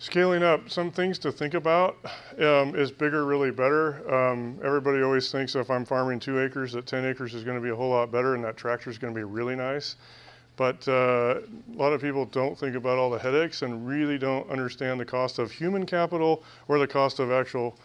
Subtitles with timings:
[0.00, 1.96] Scaling up, some things to think about
[2.38, 4.08] um, is bigger really better.
[4.14, 7.62] Um, everybody always thinks if I'm farming two acres, that 10 acres is going to
[7.62, 9.96] be a whole lot better and that tractor is going to be really nice.
[10.54, 14.48] But uh, a lot of people don't think about all the headaches and really don't
[14.48, 17.76] understand the cost of human capital or the cost of actual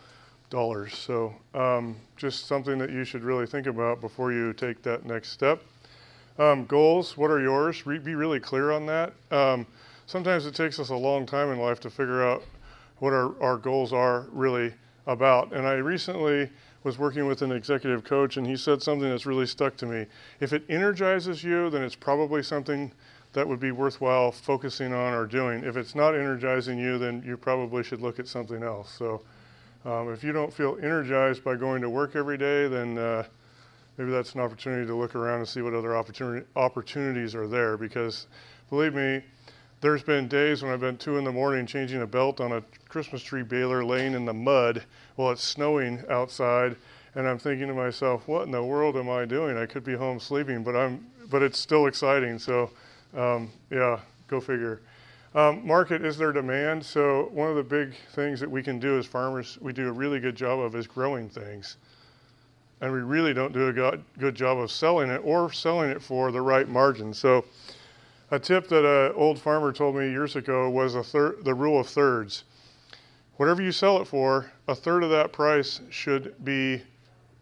[0.52, 0.96] dollars.
[0.96, 5.30] So, um, just something that you should really think about before you take that next
[5.30, 5.64] step.
[6.38, 7.88] Um, goals, what are yours?
[7.88, 9.14] Re- be really clear on that.
[9.32, 9.66] Um,
[10.06, 12.44] sometimes it takes us a long time in life to figure out
[13.00, 14.74] what our, our goals are really
[15.08, 15.54] about.
[15.54, 16.50] And I recently
[16.84, 20.06] was working with an executive coach, and he said something that's really stuck to me.
[20.40, 22.92] If it energizes you, then it's probably something
[23.34, 25.64] that would be worthwhile focusing on or doing.
[25.64, 28.92] If it's not energizing you, then you probably should look at something else.
[28.92, 29.22] So,
[29.86, 33.24] um, if you don't feel energized by going to work every day, then uh,
[33.98, 37.76] maybe that's an opportunity to look around and see what other opportunity, opportunities are there.
[37.76, 38.28] Because
[38.70, 39.22] believe me,
[39.84, 42.64] there's been days when I've been two in the morning changing a belt on a
[42.88, 44.82] Christmas tree baler laying in the mud
[45.18, 46.78] while it's snowing outside,
[47.16, 49.58] and I'm thinking to myself, what in the world am I doing?
[49.58, 52.40] I could be home sleeping, but I'm, but it's still exciting.
[52.40, 52.70] So,
[53.14, 54.80] um, yeah, go figure.
[55.36, 56.86] Um, market is there demand.
[56.86, 59.92] So one of the big things that we can do as farmers, we do a
[59.92, 61.76] really good job of is growing things,
[62.80, 66.32] and we really don't do a good job of selling it or selling it for
[66.32, 67.14] the right margin.
[67.14, 67.44] So
[68.34, 71.88] a tip that an old farmer told me years ago was thir- the rule of
[71.88, 72.46] thirds.
[73.36, 76.82] Whatever you sell it for, a third of that price should be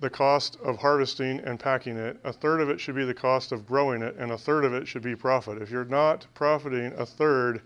[0.02, 3.54] the cost of harvesting and packing it, a third of it should be the cost
[3.54, 5.62] of growing it, and a third of it should be profit.
[5.62, 7.62] If you're not profiting a third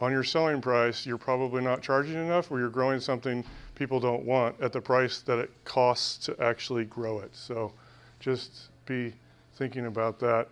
[0.00, 3.44] on your selling price, you're probably not charging enough or you're growing something
[3.74, 7.34] people don't want at the price that it costs to actually grow it.
[7.34, 7.72] So
[8.20, 9.12] just be
[9.56, 10.46] thinking about that.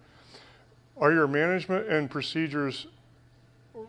[1.02, 2.86] Are your management and procedures,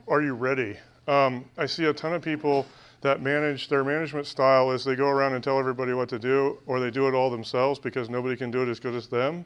[0.07, 0.77] are you ready?
[1.07, 2.65] Um, I see a ton of people
[3.01, 6.57] that manage their management style is they go around and tell everybody what to do,
[6.65, 9.45] or they do it all themselves because nobody can do it as good as them.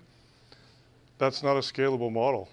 [1.18, 2.48] That's not a scalable model.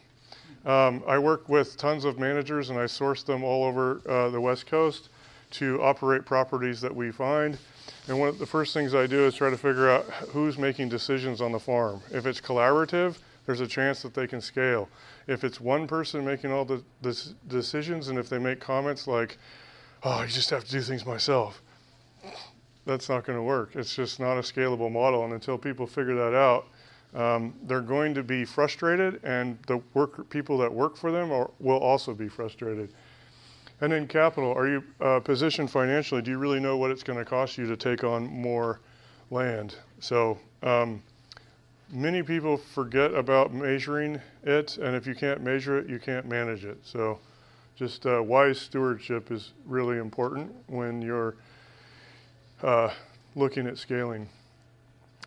[0.66, 4.41] Um, I work with tons of managers and I source them all over uh, the
[4.41, 5.10] West Coast
[5.52, 7.56] to operate properties that we find.
[8.08, 10.88] And one of the first things I do is try to figure out who's making
[10.88, 12.00] decisions on the farm.
[12.10, 13.14] If it's collaborative,
[13.47, 14.88] there's a chance that they can scale.
[15.27, 19.38] If it's one person making all the, the decisions, and if they make comments like,
[20.03, 21.62] oh, you just have to do things myself,
[22.87, 23.77] that's not going to work.
[23.77, 25.25] It's just not a scalable model.
[25.25, 26.66] And until people figure that out,
[27.15, 31.50] um, they're going to be frustrated, and the work, people that work for them are,
[31.61, 32.93] will also be frustrated.
[33.81, 36.22] And in capital, are you uh, positioned financially?
[36.22, 38.81] Do you really know what it's going to cost you to take on more
[39.31, 39.76] land?
[40.00, 41.03] So, um,
[41.94, 46.65] many people forget about measuring it, and if you can't measure it, you can't manage
[46.65, 46.78] it.
[46.82, 47.21] So,
[47.77, 51.37] just uh, wise stewardship is really important when you're
[52.62, 52.91] uh,
[53.34, 54.28] looking at scaling.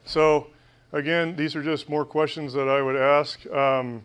[0.06, 0.48] So,
[0.92, 3.46] again, these are just more questions that I would ask.
[3.52, 4.04] Um,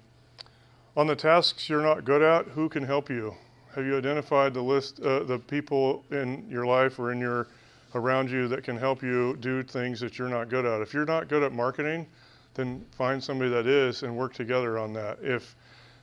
[0.96, 3.34] on the tasks you're not good at, who can help you?
[3.74, 7.48] Have you identified the list, uh, the people in your life or in your
[7.94, 10.80] around you that can help you do things that you're not good at?
[10.80, 12.06] If you're not good at marketing,
[12.54, 15.18] then find somebody that is and work together on that.
[15.22, 15.56] If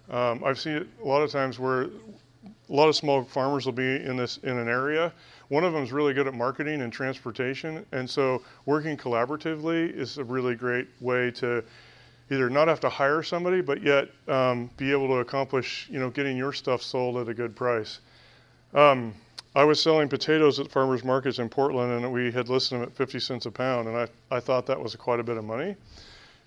[0.10, 1.90] um, I've seen it a lot of times where a
[2.74, 5.14] lot of small farmers will be in this in an area.
[5.50, 10.18] One of them is really good at marketing and transportation, and so working collaboratively is
[10.18, 11.64] a really great way to
[12.32, 16.10] either not have to hire somebody, but yet um, be able to accomplish, you know,
[16.12, 18.00] getting your stuff sold at a good price.
[18.76, 19.16] Um,
[19.56, 22.96] I was selling potatoes at farmers markets in Portland, and we had listed them at
[22.96, 25.76] 50 cents a pound, and I, I thought that was quite a bit of money.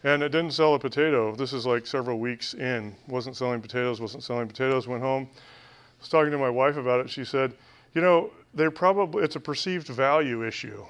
[0.04, 1.34] And it didn't sell a potato.
[1.34, 2.96] This is like several weeks in.
[3.06, 4.88] Wasn't selling potatoes, wasn't selling potatoes.
[4.88, 5.38] Went home, I
[6.00, 7.10] was talking to my wife about it.
[7.10, 7.52] She said,
[7.94, 10.84] you know, they're probably, it's a perceived value issue.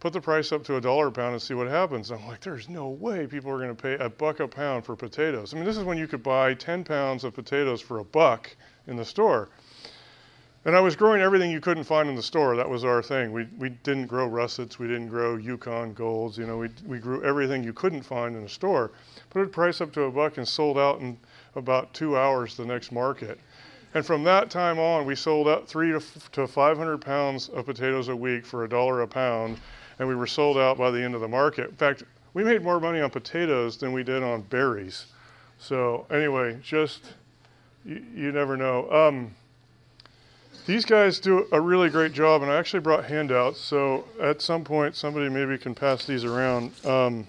[0.00, 2.10] Put the price up to a dollar a pound and see what happens.
[2.10, 4.96] I'm like, there's no way people are going to pay a buck a pound for
[4.96, 5.54] potatoes.
[5.54, 8.50] I mean, this is when you could buy 10 pounds of potatoes for a buck
[8.88, 9.50] in the store.
[10.64, 12.54] And I was growing everything you couldn't find in the store.
[12.54, 13.32] That was our thing.
[13.32, 14.78] We, we didn't grow russets.
[14.78, 16.38] We didn't grow Yukon golds.
[16.38, 18.92] You know, we, we grew everything you couldn't find in the store.
[19.30, 21.18] Put a price up to a buck and sold out in
[21.56, 23.40] about two hours the next market.
[23.94, 26.00] And from that time on, we sold out three to,
[26.30, 29.58] to 500 pounds of potatoes a week for a dollar a pound.
[29.98, 31.70] And we were sold out by the end of the market.
[31.70, 32.04] In fact,
[32.34, 35.06] we made more money on potatoes than we did on berries.
[35.58, 37.14] So anyway, just,
[37.84, 38.90] you, you never know.
[38.90, 39.34] Um,
[40.66, 43.60] these guys do a really great job, and I actually brought handouts.
[43.60, 46.72] So at some point, somebody maybe can pass these around.
[46.84, 47.26] Um,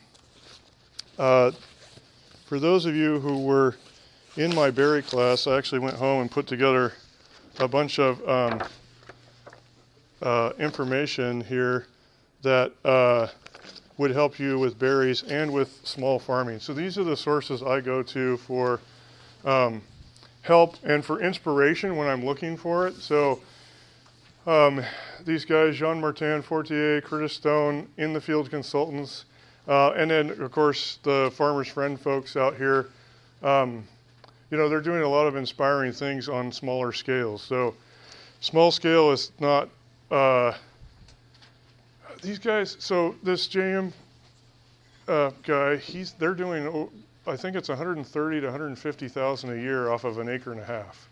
[1.18, 1.52] uh,
[2.46, 3.76] for those of you who were
[4.38, 6.94] in my berry class, I actually went home and put together
[7.60, 8.64] a bunch of um,
[10.22, 11.88] uh, information here
[12.42, 13.28] that uh,
[13.98, 16.60] would help you with berries and with small farming.
[16.60, 18.80] So these are the sources I go to for
[19.46, 19.82] um,
[20.44, 22.96] help and for inspiration when I'm looking for it.
[22.96, 23.42] So
[24.46, 24.84] um,
[25.26, 29.26] these guys, Jean Martin Fortier, Curtis Stone, in the field consultants,
[29.68, 32.90] uh, and then of course the Farmer's Friend folks out here.
[33.42, 33.88] Um,
[34.52, 37.42] you know, they're doing a lot of inspiring things on smaller scales.
[37.42, 37.74] So
[38.40, 39.70] small scale is not
[40.12, 40.54] uh,
[42.22, 42.76] these guys.
[42.80, 43.94] So this JM
[45.08, 46.90] uh, guy, he's they're doing.
[47.26, 51.08] I think it's 130 to 150,000 a year off of an acre and a half,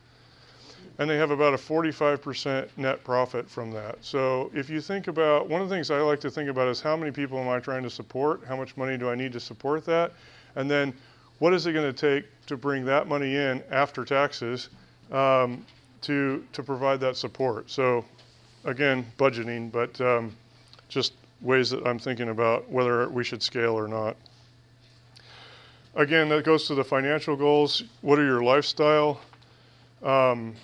[1.00, 3.98] and they have about a 45% net profit from that.
[4.02, 6.82] So if you think about one of the things I like to think about is
[6.82, 8.44] how many people am I trying to support?
[8.46, 10.12] How much money do I need to support that?
[10.56, 10.94] And then
[11.40, 14.68] what is it going to take to bring that money in after taxes
[15.14, 15.66] um,
[16.02, 17.72] to to provide that support?
[17.72, 18.04] So
[18.66, 20.36] again, budgeting, but um,
[20.90, 24.18] just ways that I'm thinking about whether we should scale or not.
[25.96, 27.84] Again, that goes to the financial goals.
[28.02, 29.20] What are your lifestyle?
[30.02, 30.56] Um,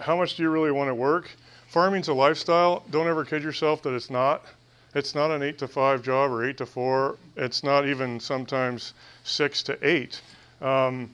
[0.00, 1.30] how much do you really want to work?
[1.68, 2.82] Farming's a lifestyle.
[2.90, 4.44] Don't ever kid yourself that it's not.
[4.92, 7.16] It's not an eight to five job or eight to four.
[7.36, 8.92] It's not even sometimes
[9.22, 10.20] six to eight.
[10.60, 11.10] Um,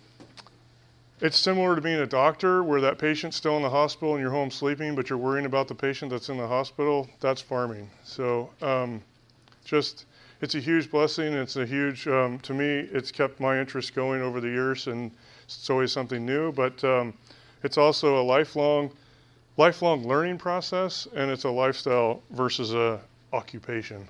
[1.20, 4.30] it's similar to being a doctor where that patient's still in the hospital and you're
[4.30, 7.06] home sleeping, but you're worrying about the patient that's in the hospital.
[7.20, 7.90] That's farming.
[8.02, 9.02] So um,
[9.66, 10.05] just,
[10.40, 11.32] it's a huge blessing.
[11.32, 15.10] It's a huge, um, to me, it's kept my interest going over the years and
[15.44, 17.14] it's always something new, but um,
[17.62, 18.90] it's also a lifelong,
[19.56, 23.00] lifelong learning process and it's a lifestyle versus a
[23.32, 24.06] occupation.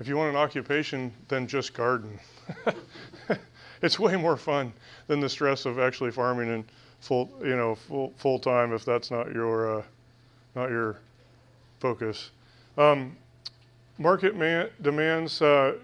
[0.00, 2.18] If you want an occupation, then just garden.
[3.82, 4.72] it's way more fun
[5.06, 6.64] than the stress of actually farming and
[7.00, 9.82] full, you know, full full time if that's not your uh,
[10.56, 10.96] not your
[11.80, 12.30] focus.
[12.78, 13.16] Um,
[13.98, 15.40] market man- demands.
[15.40, 15.76] Uh,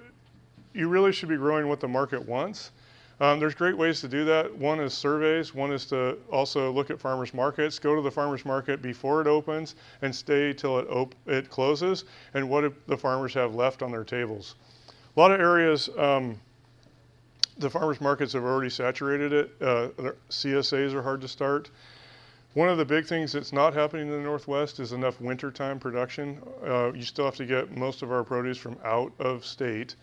[0.74, 2.72] you really should be growing what the market wants.
[3.20, 4.54] Um, there's great ways to do that.
[4.56, 5.52] One is surveys.
[5.52, 7.78] One is to also look at farmers markets.
[7.78, 12.04] Go to the farmers market before it opens and stay till it op- it closes.
[12.34, 14.54] And what do the farmers have left on their tables?
[15.16, 15.88] A lot of areas.
[15.98, 16.38] Um,
[17.58, 19.50] the farmers markets have already saturated it.
[19.60, 19.88] Uh,
[20.30, 21.70] CSAs are hard to start.
[22.58, 26.42] One of the big things that's not happening in the Northwest is enough wintertime production.
[26.66, 29.94] Uh, you still have to get most of our produce from out of state.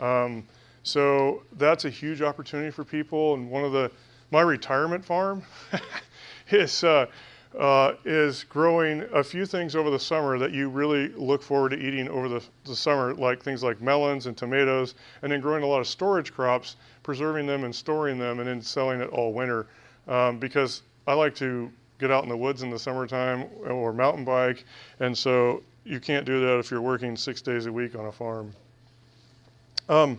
[0.00, 0.44] Um,
[0.82, 3.34] so that's a huge opportunity for people.
[3.34, 3.92] And one of the,
[4.32, 5.44] my retirement farm
[6.50, 7.06] is, uh,
[7.56, 11.78] uh, is growing a few things over the summer that you really look forward to
[11.78, 15.66] eating over the, the summer, like things like melons and tomatoes, and then growing a
[15.66, 16.74] lot of storage crops,
[17.04, 19.68] preserving them and storing them, and then selling it all winter.
[20.08, 21.70] Um, because I like to
[22.00, 24.64] get out in the woods in the summertime or mountain bike,
[24.98, 28.12] and so you can't do that if you're working six days a week on a
[28.12, 28.52] farm.
[29.88, 30.18] Um,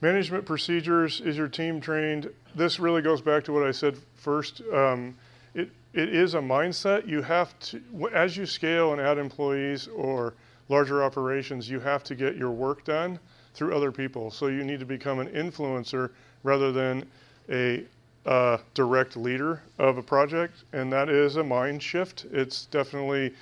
[0.00, 2.30] management procedures is your team trained?
[2.54, 4.62] This really goes back to what I said first.
[4.72, 5.16] Um,
[5.54, 7.06] it, it is a mindset.
[7.06, 7.82] You have to,
[8.12, 10.34] as you scale and add employees or
[10.68, 13.18] larger operations, you have to get your work done
[13.54, 14.30] through other people.
[14.30, 16.10] So you need to become an influencer
[16.42, 17.04] rather than
[17.48, 17.84] a
[18.26, 22.26] uh, direct leader of a project, and that is a mind shift.
[22.32, 23.34] It's definitely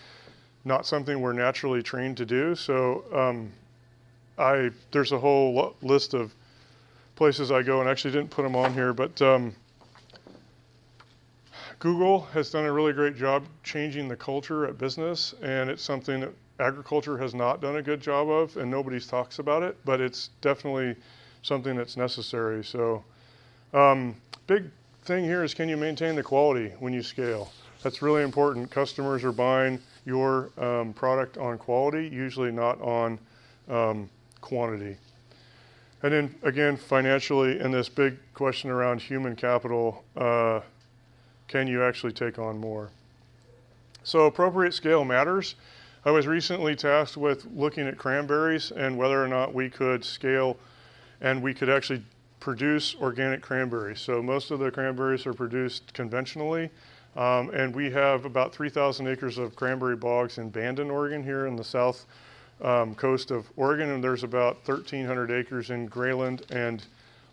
[0.64, 2.54] not something we're naturally trained to do.
[2.54, 3.52] So um,
[4.38, 6.34] I there's a whole lo- list of
[7.14, 9.54] places I go, and actually didn't put them on here, but um,
[11.78, 16.20] Google has done a really great job changing the culture at business, and it's something
[16.20, 16.30] that
[16.60, 20.30] agriculture has not done a good job of, and nobody talks about it, but it's
[20.40, 20.94] definitely
[21.42, 22.62] something that's necessary.
[22.64, 23.04] So,
[23.72, 24.64] um, big
[25.04, 27.52] thing here is can you maintain the quality when you scale?
[27.82, 28.70] That's really important.
[28.70, 33.18] Customers are buying your um, product on quality, usually not on
[33.68, 34.08] um,
[34.40, 34.96] quantity.
[36.02, 40.60] And then again, financially, and this big question around human capital, uh,
[41.48, 42.90] can you actually take on more?
[44.04, 45.54] So appropriate scale matters.
[46.04, 50.56] I was recently tasked with looking at cranberries and whether or not we could scale
[51.20, 52.02] and we could actually
[52.42, 54.00] produce organic cranberries.
[54.00, 56.70] So most of the cranberries are produced conventionally.
[57.14, 61.54] Um, and we have about 3,000 acres of cranberry bogs in Bandon, Oregon, here in
[61.54, 62.04] the south
[62.60, 66.84] um, coast of Oregon, and there's about 1,300 acres in Grayland and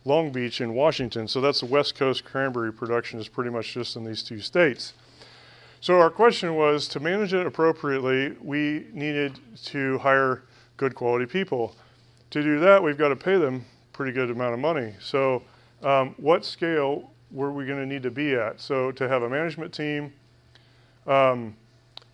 [0.05, 1.27] Long Beach in Washington.
[1.27, 4.93] So that's the West Coast cranberry production is pretty much just in these two states.
[5.81, 10.43] So our question was to manage it appropriately, we needed to hire
[10.77, 11.75] good quality people.
[12.29, 13.65] To do that, we've got to pay them
[13.99, 14.93] pretty good amount of money.
[15.01, 15.43] So
[15.83, 18.61] um, what scale were we going to need to be at?
[18.61, 20.13] So to have a management team,
[21.05, 21.53] um,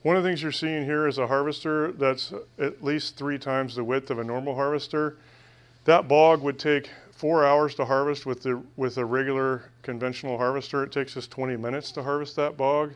[0.01, 3.75] One of the things you're seeing here is a harvester that's at least three times
[3.75, 5.17] the width of a normal harvester.
[5.85, 10.83] That bog would take four hours to harvest with the with a regular conventional harvester.
[10.83, 12.93] It takes us 20 minutes to harvest that bog.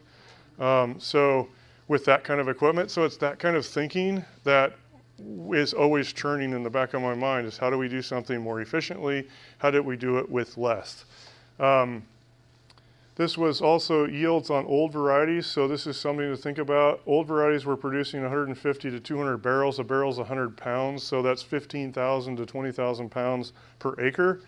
[0.60, 1.50] Um, so
[1.88, 4.74] with that kind of equipment, so it's that kind of thinking that
[5.51, 8.41] is always churning in the back of my mind is how do we do something
[8.41, 9.27] more efficiently?
[9.57, 11.05] How do we do it with less?
[11.59, 12.03] Um,
[13.19, 17.01] this was also yields on old varieties, so this is something to think about.
[17.05, 19.77] Old varieties were producing 150 to 200 barrels.
[19.77, 24.39] A barrel is 100 pounds, so that's 15,000 to 20,000 pounds per acre.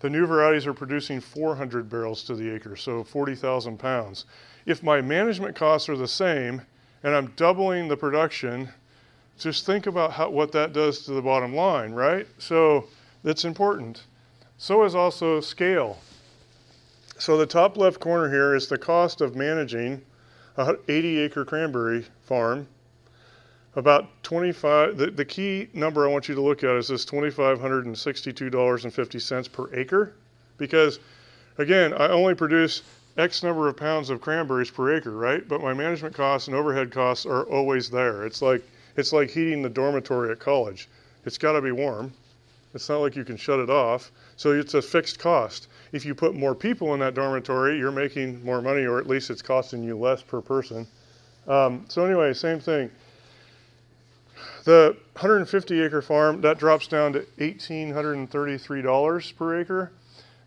[0.00, 4.26] The new varieties are producing 400 barrels to the acre, so 40,000 pounds.
[4.66, 6.62] If my management costs are the same
[7.02, 8.68] and I'm doubling the production,
[9.38, 12.26] just think about how, what that does to the bottom line, right?
[12.38, 12.86] So
[13.22, 14.02] that's important.
[14.58, 15.98] So is also scale.
[17.18, 20.00] So the top left corner here is the cost of managing
[20.56, 22.66] a 80 acre cranberry farm.
[23.76, 29.52] About 25, the, the key number I want you to look at is this $2,562.50
[29.52, 30.14] per acre.
[30.56, 30.98] Because
[31.58, 32.82] again, I only produce
[33.16, 35.46] X number of pounds of cranberries per acre, right?
[35.46, 38.26] But my management costs and overhead costs are always there.
[38.26, 38.62] It's like
[38.96, 40.88] it's like heating the dormitory at college.
[41.24, 42.12] It's got to be warm.
[42.74, 44.12] It's not like you can shut it off.
[44.36, 45.68] So it's a fixed cost.
[45.92, 49.30] If you put more people in that dormitory, you're making more money, or at least
[49.30, 50.86] it's costing you less per person.
[51.46, 52.90] Um, so anyway, same thing.
[54.64, 59.90] The 150 acre farm that drops down to $1,833 per acre,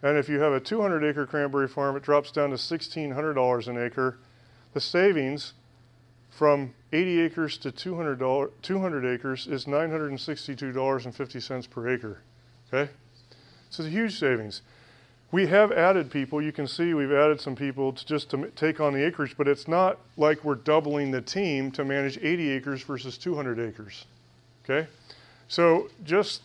[0.03, 3.77] and if you have a 200 acre cranberry farm, it drops down to $1,600 an
[3.83, 4.17] acre.
[4.74, 5.53] The savings
[6.29, 8.19] from 80 acres to 200,
[8.62, 12.19] 200 acres is $962.50 per acre.
[12.67, 12.91] Okay?
[13.69, 14.62] So it's a huge savings.
[15.31, 16.41] We have added people.
[16.41, 19.48] You can see we've added some people to just to take on the acreage, but
[19.48, 24.05] it's not like we're doubling the team to manage 80 acres versus 200 acres.
[24.65, 24.89] Okay?
[25.48, 26.41] So just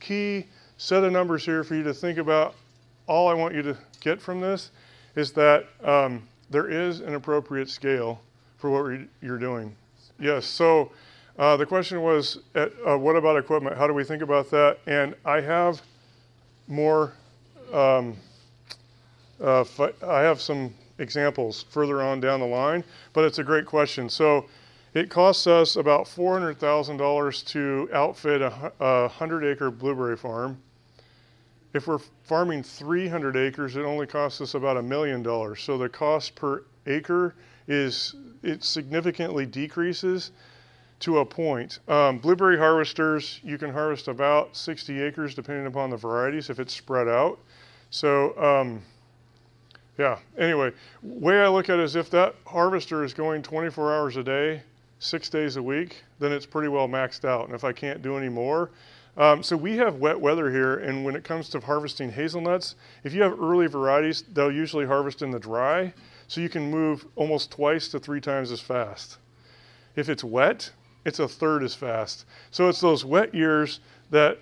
[0.00, 0.46] key
[0.78, 2.54] set of numbers here for you to think about.
[3.06, 4.70] All I want you to get from this
[5.14, 8.22] is that um, there is an appropriate scale
[8.62, 9.74] for what you're doing.
[10.20, 10.92] Yes, so
[11.36, 13.76] uh, the question was, at, uh, what about equipment?
[13.76, 14.78] How do we think about that?
[14.86, 15.82] And I have
[16.68, 17.12] more,
[17.72, 18.16] um,
[19.42, 19.64] uh,
[20.06, 24.08] I have some examples further on down the line, but it's a great question.
[24.08, 24.46] So
[24.94, 30.62] it costs us about $400,000 to outfit a, a 100 acre blueberry farm.
[31.74, 35.62] If we're farming 300 acres, it only costs us about a million dollars.
[35.62, 37.34] So the cost per acre
[37.66, 40.30] is it significantly decreases
[41.00, 41.80] to a point.
[41.88, 46.74] Um, blueberry harvesters, you can harvest about 60 acres depending upon the varieties if it's
[46.74, 47.38] spread out.
[47.90, 48.82] So, um,
[49.98, 50.72] yeah, anyway,
[51.02, 54.62] way I look at it is if that harvester is going 24 hours a day,
[54.98, 57.46] six days a week, then it's pretty well maxed out.
[57.46, 58.70] And if I can't do any more,
[59.16, 63.12] um, so we have wet weather here, and when it comes to harvesting hazelnuts, if
[63.12, 65.92] you have early varieties, they'll usually harvest in the dry.
[66.28, 69.18] So you can move almost twice to three times as fast.
[69.96, 70.70] If it's wet,
[71.04, 72.24] it's a third as fast.
[72.50, 74.38] So it's those wet years that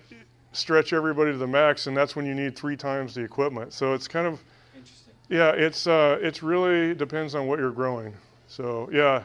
[0.53, 3.73] stretch everybody to the max, and that's when you need three times the equipment.
[3.73, 4.39] So it's kind of,
[4.73, 5.13] interesting.
[5.29, 8.13] yeah, it's uh, it's really depends on what you're growing.
[8.47, 9.23] So yeah,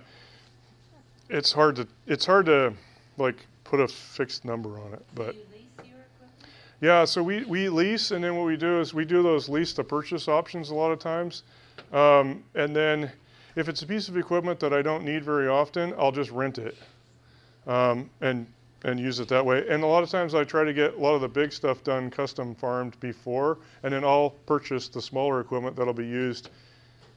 [1.29, 2.73] it's hard to it's hard to
[3.19, 5.35] like put a fixed number on it, but.
[6.83, 9.73] Yeah, so we, we lease, and then what we do is we do those lease
[9.73, 11.43] to purchase options a lot of times.
[11.93, 13.11] Um, and then
[13.57, 16.59] if it's a piece of equipment that I don't need very often, I'll just rent
[16.59, 16.77] it
[17.67, 18.47] um, and
[18.85, 19.67] and use it that way.
[19.69, 21.83] And a lot of times I try to get a lot of the big stuff
[21.83, 26.51] done custom farmed before, and then I'll purchase the smaller equipment that'll be used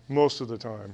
[0.08, 0.94] most of the time.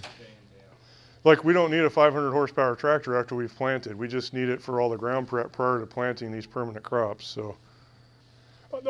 [1.23, 3.97] Like we don't need a 500 horsepower tractor after we've planted.
[3.97, 7.25] We just need it for all the ground prep prior to planting these permanent crops.
[7.25, 7.55] So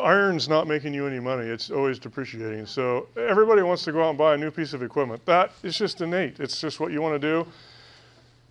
[0.02, 1.48] iron's not making you any money.
[1.48, 2.66] It's always depreciating.
[2.66, 5.26] So everybody wants to go out and buy a new piece of equipment.
[5.26, 6.40] That is just innate.
[6.40, 7.48] It's just what you want to do.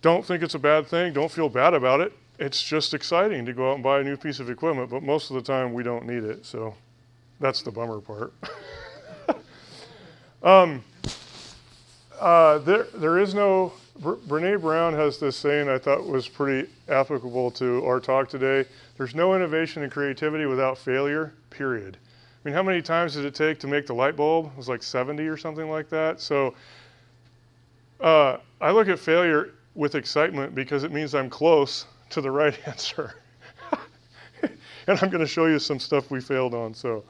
[0.01, 1.13] Don't think it's a bad thing.
[1.13, 2.13] Don't feel bad about it.
[2.37, 5.29] It's just exciting to go out and buy a new piece of equipment, but most
[5.29, 6.45] of the time we don't need it.
[6.45, 6.75] So
[7.39, 8.33] that's the bummer part.
[10.43, 10.83] um,
[12.19, 13.73] uh, there, there is no.
[14.01, 18.65] Brene Brown has this saying I thought was pretty applicable to our talk today.
[18.97, 21.97] There's no innovation and creativity without failure, period.
[22.03, 24.47] I mean, how many times did it take to make the light bulb?
[24.47, 26.19] It was like 70 or something like that.
[26.19, 26.53] So
[28.01, 32.55] uh, I look at failure with excitement because it means I'm close to the right
[32.67, 33.15] answer.
[34.41, 36.73] and I'm going to show you some stuff we failed on.
[36.73, 37.05] So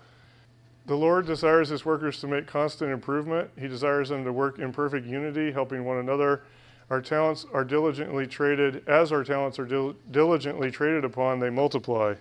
[0.86, 3.50] the Lord desires his workers to make constant improvement.
[3.60, 6.44] He desires them to work in perfect unity, helping one another
[6.90, 12.16] Our talents are diligently traded, as our talents are dil- diligently traded upon, they multiply.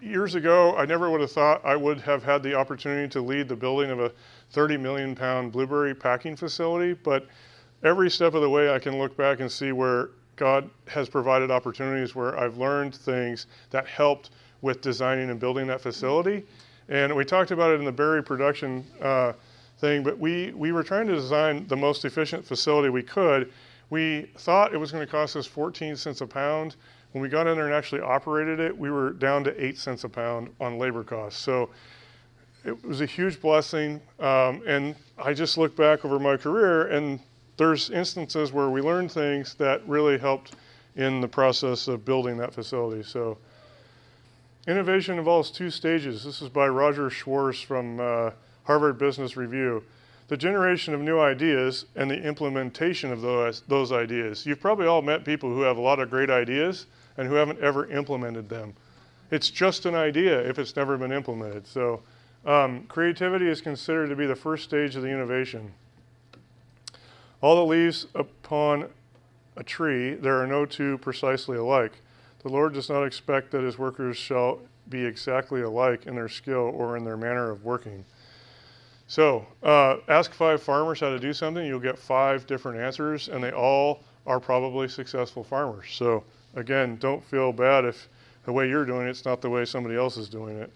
[0.00, 3.48] Years ago, I never would have thought I would have had the opportunity to lead
[3.48, 4.10] the building of a
[4.50, 7.28] 30 million pound blueberry packing facility, but
[7.84, 11.52] every step of the way I can look back and see where God has provided
[11.52, 16.44] opportunities where I've learned things that helped with designing and building that facility.
[16.88, 19.34] And we talked about it in the berry production uh,
[19.82, 23.52] thing, but we, we were trying to design the most efficient facility we could.
[23.90, 26.76] We thought it was going to cost us 14 cents a pound.
[27.10, 30.04] When we got in there and actually operated it, we were down to 8 cents
[30.04, 31.42] a pound on labor costs.
[31.42, 31.68] So
[32.64, 34.00] it was a huge blessing.
[34.20, 37.18] Um, and I just look back over my career, and
[37.56, 40.54] there's instances where we learned things that really helped
[40.94, 43.02] in the process of building that facility.
[43.02, 43.36] So
[44.68, 46.22] innovation involves two stages.
[46.22, 48.30] This is by Roger Schwartz from uh,
[48.64, 49.82] Harvard Business Review.
[50.28, 54.46] The generation of new ideas and the implementation of those, those ideas.
[54.46, 57.60] You've probably all met people who have a lot of great ideas and who haven't
[57.60, 58.74] ever implemented them.
[59.30, 61.66] It's just an idea if it's never been implemented.
[61.66, 62.02] So,
[62.44, 65.72] um, creativity is considered to be the first stage of the innovation.
[67.40, 68.88] All the leaves upon
[69.56, 71.92] a tree, there are no two precisely alike.
[72.42, 76.72] The Lord does not expect that his workers shall be exactly alike in their skill
[76.74, 78.04] or in their manner of working.
[79.12, 83.44] So, uh, ask five farmers how to do something, you'll get five different answers, and
[83.44, 85.88] they all are probably successful farmers.
[85.90, 88.08] So, again, don't feel bad if
[88.46, 90.72] the way you're doing it's not the way somebody else is doing it.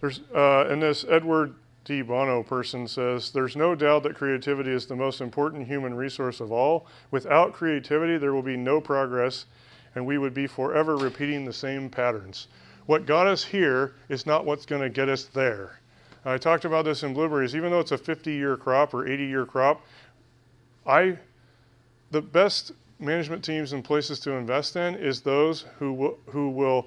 [0.00, 4.86] There's, uh, and this Edward de Bono person says, There's no doubt that creativity is
[4.86, 6.88] the most important human resource of all.
[7.12, 9.46] Without creativity, there will be no progress,
[9.94, 12.48] and we would be forever repeating the same patterns.
[12.86, 15.79] What got us here is not what's going to get us there.
[16.24, 17.56] I talked about this in blueberries.
[17.56, 19.84] Even though it's a 50 year crop or 80 year crop,
[20.86, 21.18] I,
[22.10, 26.86] the best management teams and places to invest in is those who will, who will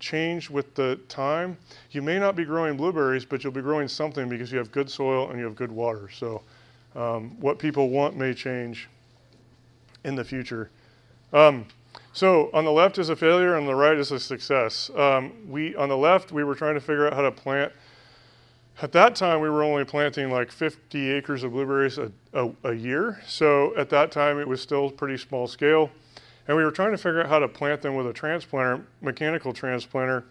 [0.00, 1.56] change with the time.
[1.92, 4.90] You may not be growing blueberries, but you'll be growing something because you have good
[4.90, 6.08] soil and you have good water.
[6.10, 6.42] So,
[6.94, 8.88] um, what people want may change
[10.04, 10.70] in the future.
[11.32, 11.66] Um,
[12.12, 14.90] so, on the left is a failure, on the right is a success.
[14.96, 17.72] Um, we on the left, we were trying to figure out how to plant
[18.82, 22.72] at that time, we were only planting like 50 acres of blueberries a, a, a,
[22.72, 23.22] year.
[23.24, 25.88] So at that time, it was still pretty small scale.
[26.48, 29.52] And we were trying to figure out how to plant them with a transplanter, mechanical
[29.52, 30.24] transplanter.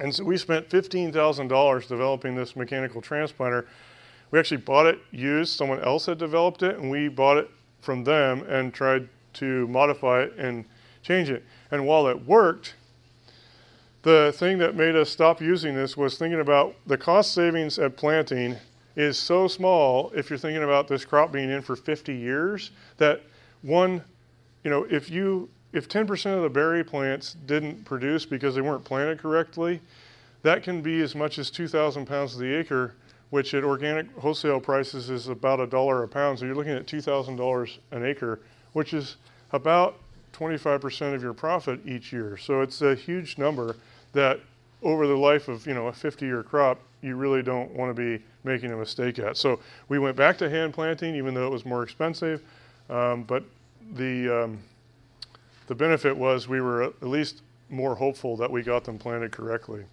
[0.00, 3.66] And so we spent $15,000 developing this mechanical transplanter.
[4.30, 7.50] We actually bought it used, someone else had developed it, and we bought it
[7.82, 10.64] from them and tried to modify it and
[11.02, 11.44] change it.
[11.70, 12.76] And while it worked,
[14.02, 17.96] the thing that made us stop using this was thinking about the cost savings at
[17.96, 18.56] planting
[18.96, 23.22] is so small if you're thinking about this crop being in for 50 years that
[23.62, 24.02] one,
[24.64, 28.84] you know, if you if 10% of the berry plants didn't produce because they weren't
[28.84, 29.80] planted correctly,
[30.42, 32.94] that can be as much as 2,000 pounds to the acre,
[33.30, 36.38] which at organic wholesale prices is about a dollar a pound.
[36.38, 38.40] So you're looking at $2,000 an acre,
[38.74, 39.16] which is
[39.52, 39.98] about
[40.34, 42.36] 25% of your profit each year.
[42.36, 43.76] So it's a huge number
[44.12, 44.40] that
[44.82, 48.18] over the life of you know a 50 year crop you really don't want to
[48.18, 49.36] be making a mistake at.
[49.36, 52.42] So we went back to hand planting even though it was more expensive.
[52.88, 53.44] Um, but
[53.94, 54.58] the um,
[55.66, 59.84] the benefit was we were at least more hopeful that we got them planted correctly.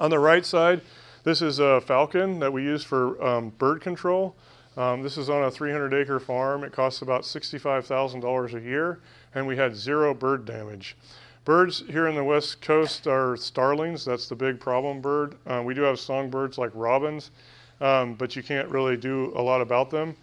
[0.00, 0.80] On the right side
[1.24, 4.34] this is a falcon that we use for um, bird control.
[4.76, 6.64] Um, this is on a 300 acre farm.
[6.64, 8.98] It costs about $65000 a year
[9.34, 10.96] and we had zero bird damage
[11.44, 14.04] Birds here in the west coast are starlings.
[14.04, 15.34] That's the big problem bird.
[15.44, 17.32] Uh, we do have songbirds like robins,
[17.80, 20.14] um, but you can't really do a lot about them.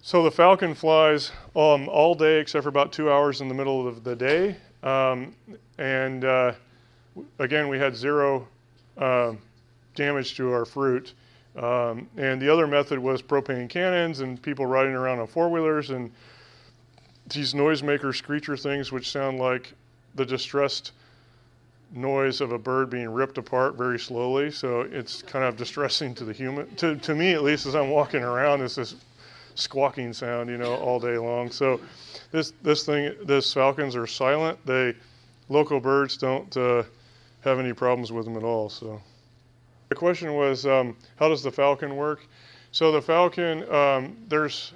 [0.00, 3.86] So the falcon flies um, all day except for about two hours in the middle
[3.86, 4.56] of the day.
[4.82, 5.34] Um,
[5.76, 6.52] and uh,
[7.38, 8.48] again, we had zero
[8.96, 9.34] uh,
[9.94, 11.12] damage to our fruit.
[11.54, 15.90] Um, and the other method was propane cannons and people riding around on four wheelers
[15.90, 16.10] and
[17.28, 19.74] these noisemaker screecher things, which sound like
[20.14, 20.92] the distressed
[21.92, 24.50] noise of a bird being ripped apart very slowly.
[24.50, 27.90] So it's kind of distressing to the human, to, to me at least, as I'm
[27.90, 28.94] walking around, it's this
[29.54, 31.50] squawking sound, you know, all day long.
[31.50, 31.80] So
[32.30, 34.58] this this thing, this falcons are silent.
[34.64, 34.94] They
[35.48, 36.84] local birds don't uh,
[37.42, 38.68] have any problems with them at all.
[38.68, 39.00] So
[39.88, 42.26] the question was, um, how does the falcon work?
[42.72, 44.72] So the falcon, um, there's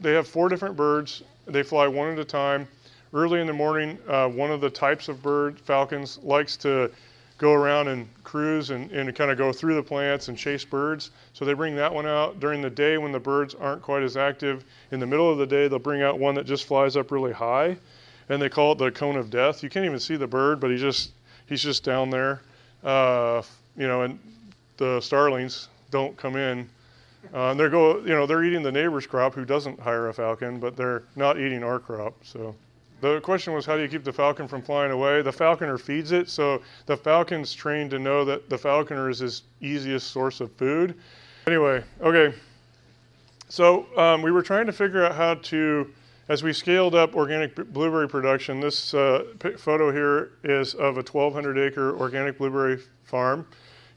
[0.00, 1.22] they have four different birds.
[1.46, 2.66] They fly one at a time
[3.12, 6.90] early in the morning, uh, one of the types of bird, falcons, likes to
[7.38, 11.10] go around and cruise and, and kind of go through the plants and chase birds.
[11.34, 14.16] So they bring that one out during the day when the birds aren't quite as
[14.16, 14.64] active.
[14.90, 17.32] In the middle of the day, they'll bring out one that just flies up really
[17.32, 17.76] high,
[18.28, 19.62] and they call it the cone of death.
[19.62, 21.10] You can't even see the bird, but he just
[21.46, 22.40] he's just down there,
[22.82, 23.42] uh,
[23.76, 24.18] you know, and
[24.78, 26.68] the starlings don't come in.
[27.34, 30.14] Uh, and they're go, you know, they're eating the neighbor's crop who doesn't hire a
[30.14, 32.14] falcon, but they're not eating our crop.
[32.24, 32.54] So
[33.00, 35.22] the question was, how do you keep the falcon from flying away?
[35.22, 39.42] The falconer feeds it, so the falcon's trained to know that the falconer is his
[39.60, 40.94] easiest source of food.
[41.46, 42.34] Anyway, okay.
[43.48, 45.92] So um, we were trying to figure out how to,
[46.28, 48.60] as we scaled up organic blueberry production.
[48.60, 49.24] This uh,
[49.58, 53.46] photo here is of a 1,200 acre organic blueberry farm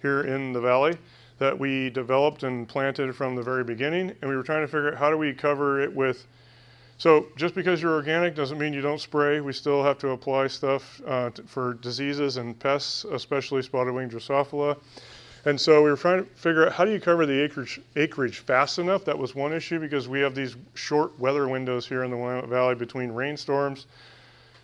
[0.02, 0.98] here in the valley
[1.40, 4.14] that we developed and planted from the very beginning.
[4.22, 6.28] And we were trying to figure out how do we cover it with
[7.00, 9.40] so just because you're organic doesn't mean you don't spray.
[9.40, 14.10] We still have to apply stuff uh, t- for diseases and pests, especially spotted wing
[14.10, 14.78] Drosophila.
[15.46, 18.40] And so we were trying to figure out how do you cover the acreage, acreage
[18.40, 19.06] fast enough.
[19.06, 22.50] That was one issue because we have these short weather windows here in the Willamette
[22.50, 23.88] Valley between rainstorms.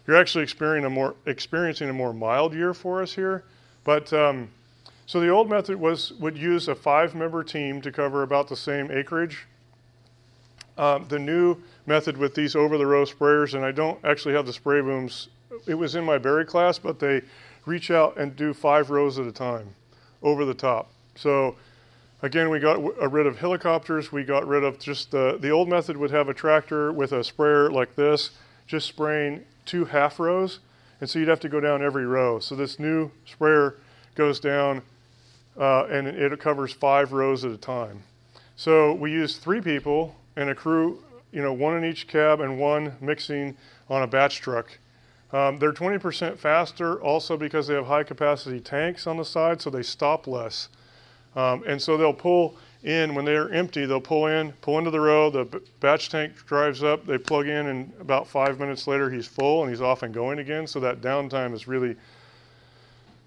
[0.06, 3.46] You're actually experiencing a more experiencing a more mild year for us here.
[3.86, 4.50] But um,
[5.06, 8.92] so the old method was would use a five-member team to cover about the same
[8.92, 9.46] acreage.
[10.78, 14.46] Um, the new method with these over the row sprayers, and I don't actually have
[14.46, 15.30] the spray booms.
[15.68, 17.22] It was in my berry class, but they
[17.66, 19.76] reach out and do five rows at a time
[20.22, 20.92] over the top.
[21.16, 21.56] So
[22.22, 24.12] again, we got rid of helicopters.
[24.12, 27.24] We got rid of just the, the old method would have a tractor with a
[27.24, 28.32] sprayer like this,
[28.68, 30.60] just spraying two half rows.
[31.00, 32.40] And so you'd have to go down every row.
[32.40, 33.78] So this new sprayer
[34.16, 34.82] goes down
[35.60, 38.04] uh, and it covers five rows at a time.
[38.56, 41.04] So we use three people and a crew
[41.36, 43.58] you know, one in each cab and one mixing
[43.90, 44.80] on a batch truck.
[45.34, 49.70] Um, they're 20% faster also because they have high capacity tanks on the side, so
[49.70, 50.70] they stop less.
[51.36, 55.00] Um, and so they'll pull in when they're empty, they'll pull in, pull into the
[55.02, 59.10] row, the b- batch tank drives up, they plug in, and about five minutes later
[59.10, 60.66] he's full and he's off and going again.
[60.66, 61.98] So that downtime has really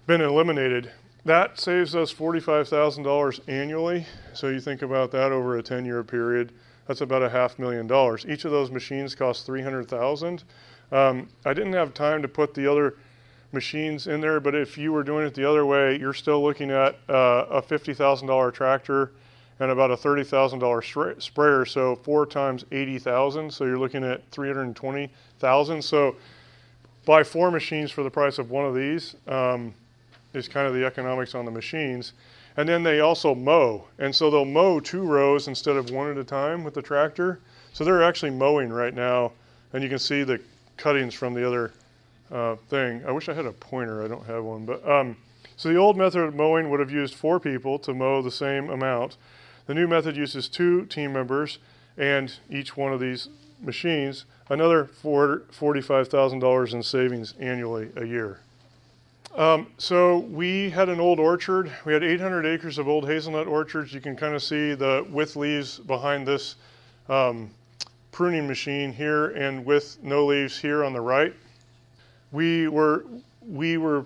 [0.07, 0.91] been eliminated.
[1.25, 4.07] That saves us $45,000 annually.
[4.33, 6.53] So you think about that over a 10 year period.
[6.89, 8.25] That's about a half million dollars.
[8.27, 10.43] Each of those machines costs 300,000.
[10.91, 12.95] Um, I didn't have time to put the other
[13.51, 16.71] machines in there, but if you were doing it the other way, you're still looking
[16.71, 19.11] at uh, a $50,000 tractor
[19.59, 21.63] and about a $30,000 sprayer.
[21.63, 23.53] So four times 80,000.
[23.53, 25.81] So you're looking at 320,000.
[25.83, 26.15] So
[27.05, 29.75] buy four machines for the price of one of these um,
[30.33, 32.13] is kind of the economics on the machines.
[32.59, 33.85] And then they also mow.
[33.99, 37.39] And so they'll mow two rows instead of one at a time with the tractor.
[37.71, 39.31] So they're actually mowing right now.
[39.71, 40.41] And you can see the
[40.75, 41.71] cuttings from the other
[42.29, 43.01] uh, thing.
[43.07, 44.03] I wish I had a pointer.
[44.03, 44.65] I don't have one.
[44.65, 45.15] But um,
[45.55, 48.69] so the old method of mowing would have used four people to mow the same
[48.69, 49.15] amount.
[49.67, 51.59] The new method uses two team members
[51.97, 53.29] and each one of these
[53.61, 58.41] machines, another $45,000 in savings annually a year.
[59.35, 61.71] Um, so we had an old orchard.
[61.85, 63.93] We had 800 acres of old hazelnut orchards.
[63.93, 66.55] You can kind of see the with leaves behind this
[67.09, 67.51] um,
[68.11, 71.33] pruning machine here, and with no leaves here on the right.
[72.31, 73.05] We were
[73.47, 74.05] we were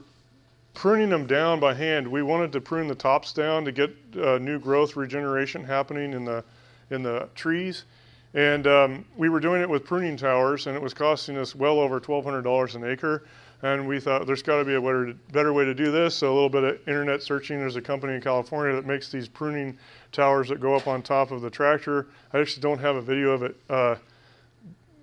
[0.74, 2.06] pruning them down by hand.
[2.08, 6.26] We wanted to prune the tops down to get uh, new growth regeneration happening in
[6.26, 6.44] the
[6.90, 7.86] in the trees.
[8.34, 11.80] And um, we were doing it with pruning towers, and it was costing us well
[11.80, 13.24] over $1,200 an acre.
[13.64, 16.16] And we thought there's got to be a better, better way to do this.
[16.16, 17.60] So a little bit of internet searching.
[17.60, 19.78] There's a company in California that makes these pruning
[20.12, 22.08] towers that go up on top of the tractor.
[22.34, 23.96] I actually don't have a video of it uh,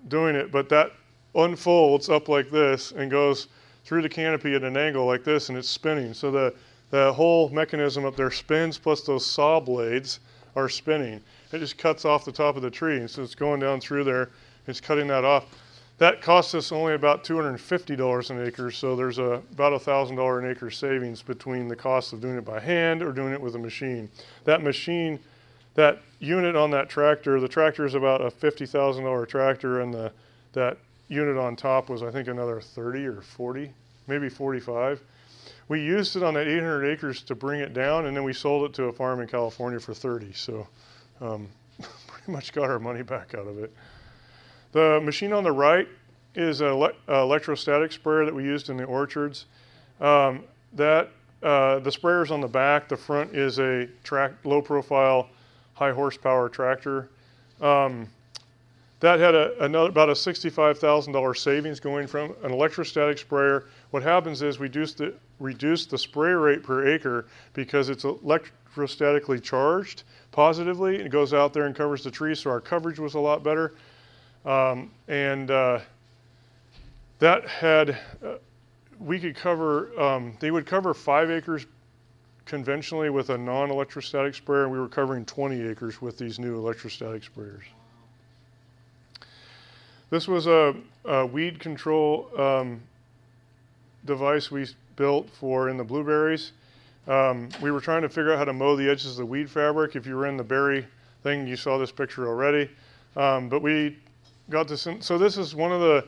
[0.07, 0.91] doing it, but that
[1.33, 3.47] unfolds up like this and goes
[3.83, 6.13] through the canopy at an angle like this, and it's spinning.
[6.13, 6.53] So the
[6.91, 10.19] the whole mechanism up there spins, plus those saw blades
[10.57, 11.21] are spinning.
[11.53, 14.03] It just cuts off the top of the tree, and so it's going down through
[14.03, 14.29] there.
[14.67, 15.45] It's cutting that off.
[16.01, 20.49] That costs us only about $250 an acre, so there's a, about a $1,000 an
[20.49, 23.59] acre savings between the cost of doing it by hand or doing it with a
[23.59, 24.09] machine.
[24.45, 25.19] That machine,
[25.75, 30.11] that unit on that tractor, the tractor is about a $50,000 tractor, and the,
[30.53, 33.71] that unit on top was, I think, another 30 or 40,
[34.07, 35.03] maybe 45.
[35.67, 38.67] We used it on that 800 acres to bring it down, and then we sold
[38.67, 40.33] it to a farm in California for 30.
[40.33, 40.67] So
[41.21, 41.47] um,
[42.07, 43.71] pretty much got our money back out of it.
[44.71, 45.87] The machine on the right
[46.35, 49.45] is an le- electrostatic sprayer that we used in the orchards.
[49.99, 51.11] Um, that
[51.43, 52.87] uh, the sprayer's on the back.
[52.87, 55.29] The front is a track, low profile,
[55.73, 57.09] high horsepower tractor.
[57.59, 58.07] Um,
[59.01, 63.65] that had a, another, about a $65,000 savings going from an electrostatic sprayer.
[63.89, 69.41] What happens is we reduce the, reduce the spray rate per acre because it's electrostatically
[69.41, 70.97] charged positively.
[70.97, 73.73] It goes out there and covers the tree, so our coverage was a lot better.
[74.45, 75.79] Um, and uh,
[77.19, 77.91] that had,
[78.25, 78.35] uh,
[78.99, 81.65] we could cover, um, they would cover five acres
[82.45, 87.23] conventionally with a non-electrostatic sprayer, and we were covering 20 acres with these new electrostatic
[87.23, 87.63] sprayers.
[90.09, 90.75] This was a,
[91.05, 92.81] a weed control um,
[94.05, 96.51] device we built for in the blueberries.
[97.07, 99.49] Um, we were trying to figure out how to mow the edges of the weed
[99.49, 99.95] fabric.
[99.95, 100.85] If you were in the berry
[101.23, 102.69] thing, you saw this picture already.
[103.15, 103.97] Um, but we
[104.51, 106.05] got this in, so this is one of the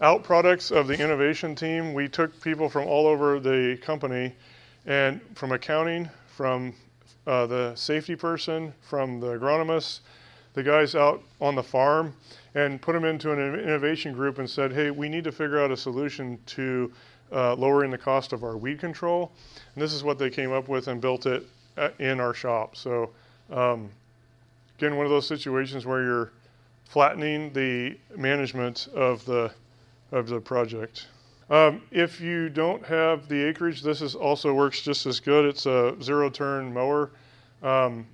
[0.00, 1.94] out products of the innovation team.
[1.94, 4.34] We took people from all over the company
[4.86, 6.74] and from accounting, from
[7.26, 10.00] uh, the safety person, from the agronomist,
[10.54, 12.14] the guys out on the farm,
[12.54, 15.70] and put them into an innovation group and said, hey, we need to figure out
[15.70, 16.92] a solution to
[17.30, 19.30] uh, lowering the cost of our weed control.
[19.74, 22.76] And this is what they came up with and built it uh, in our shop.
[22.76, 23.10] So,
[23.50, 23.90] um,
[24.78, 26.32] again, one of those situations where you're
[26.88, 29.52] flattening the management of the
[30.10, 31.06] of the project.
[31.50, 35.44] Um, if you don't have the acreage, this is also works just as good.
[35.44, 37.10] It's a zero turn mower.
[37.62, 38.06] Um,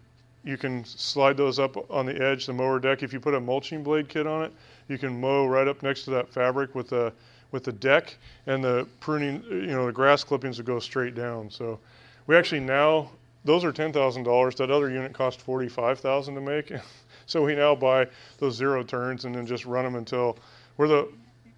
[0.45, 3.03] you can slide those up on the edge, the mower deck.
[3.03, 4.53] If you put a mulching blade kit on it,
[4.89, 7.13] you can mow right up next to that fabric with the
[7.51, 11.49] with the deck, and the pruning, you know, the grass clippings will go straight down.
[11.49, 11.79] So
[12.27, 13.11] we actually now
[13.45, 14.57] those are ten thousand dollars.
[14.57, 16.73] That other unit cost forty five thousand to make.
[17.27, 18.07] so we now buy
[18.39, 20.39] those zero turns and then just run them until
[20.77, 21.09] we're the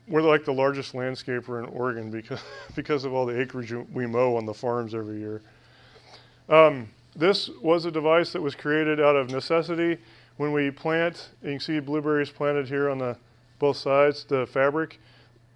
[0.09, 2.40] we're like the largest landscaper in Oregon because
[2.74, 5.42] because of all the acreage we mow on the farms every year.
[6.48, 9.98] Um, this was a device that was created out of necessity.
[10.37, 13.16] When we plant, you can see blueberries planted here on the
[13.59, 15.00] both sides, the fabric.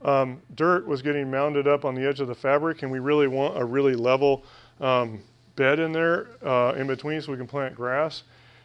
[0.02, 3.28] Um, dirt was getting mounded up on the edge of the fabric, and we really
[3.28, 4.44] want a really level
[4.80, 5.22] um,
[5.56, 8.22] bed in there uh, in between so we can plant grass.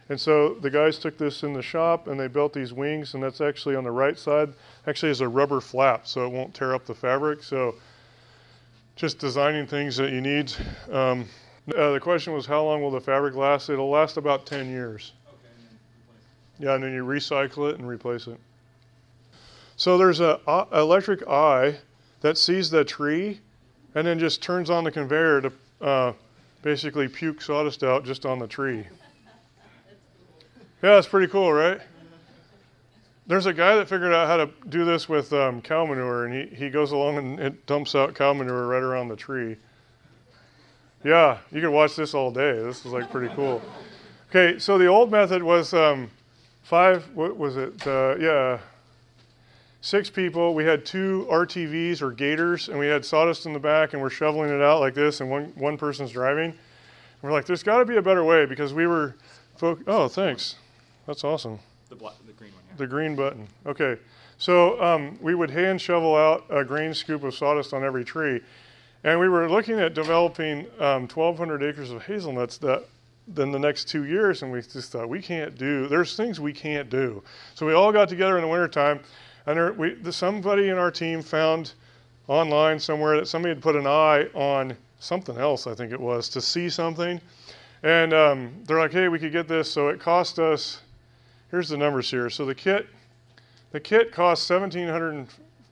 [0.08, 3.22] And so the guys took this in the shop and they built these wings, and
[3.22, 4.52] that's actually on the right side.
[4.86, 7.42] Actually, is a rubber flap, so it won't tear up the fabric.
[7.42, 7.74] So
[8.94, 10.52] just designing things that you need.
[10.90, 11.26] Um,
[11.76, 13.68] uh, the question was, how long will the fabric last?
[13.68, 15.12] It'll last about 10 years.
[15.26, 15.36] Okay,
[16.58, 18.38] and yeah, and then you recycle it and replace it.
[19.76, 21.76] So there's an uh, electric eye
[22.20, 23.40] that sees the tree
[23.94, 26.12] and then just turns on the conveyor to uh,
[26.62, 28.84] basically puke sawdust out just on the tree.
[30.82, 31.80] Yeah, it's pretty cool, right?
[33.26, 36.34] There's a guy that figured out how to do this with um, cow manure, and
[36.34, 39.56] he, he goes along and it dumps out cow manure right around the tree.
[41.02, 42.52] Yeah, you could watch this all day.
[42.62, 43.62] This is like pretty cool.
[44.30, 46.10] Okay, so the old method was um,
[46.62, 47.86] five, what was it?
[47.86, 48.58] Uh, yeah,
[49.80, 50.54] six people.
[50.54, 54.10] We had two RTVs or gators, and we had sawdust in the back, and we're
[54.10, 56.50] shoveling it out like this, and one, one person's driving.
[56.50, 56.56] And
[57.22, 59.14] we're like, there's got to be a better way because we were,
[59.56, 60.56] fo- oh, thanks.
[61.06, 61.58] That's awesome.
[61.88, 62.76] The, the green one, yeah.
[62.76, 63.48] The green button.
[63.64, 63.96] Okay.
[64.38, 68.40] So um, we would hand shovel out a grain scoop of sawdust on every tree.
[69.04, 72.84] And we were looking at developing um, 1,200 acres of hazelnuts that
[73.28, 76.52] then the next two years, and we just thought, we can't do, there's things we
[76.52, 77.22] can't do.
[77.54, 79.00] So we all got together in the wintertime,
[79.46, 81.72] and there, we, somebody in our team found
[82.28, 86.28] online somewhere that somebody had put an eye on something else, I think it was,
[86.30, 87.20] to see something.
[87.82, 89.70] And um, they're like, hey, we could get this.
[89.70, 90.80] So it cost us,
[91.50, 92.30] here's the numbers here.
[92.30, 92.86] So the kit,
[93.72, 95.26] the kit cost $1,705,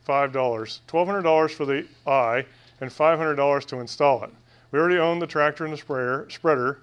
[0.06, 2.46] $1,200 for the eye
[2.80, 4.30] and $500 to install it.
[4.70, 6.80] We already owned the tractor and the sprayer, spreader.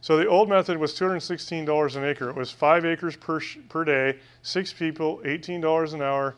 [0.00, 2.30] So the old method was $216 an acre.
[2.30, 6.36] It was five acres per, per day, six people, $18 an hour,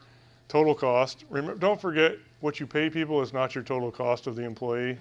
[0.49, 1.25] total cost.
[1.31, 4.97] Remember, don't forget what you pay people is not your total cost of the employee.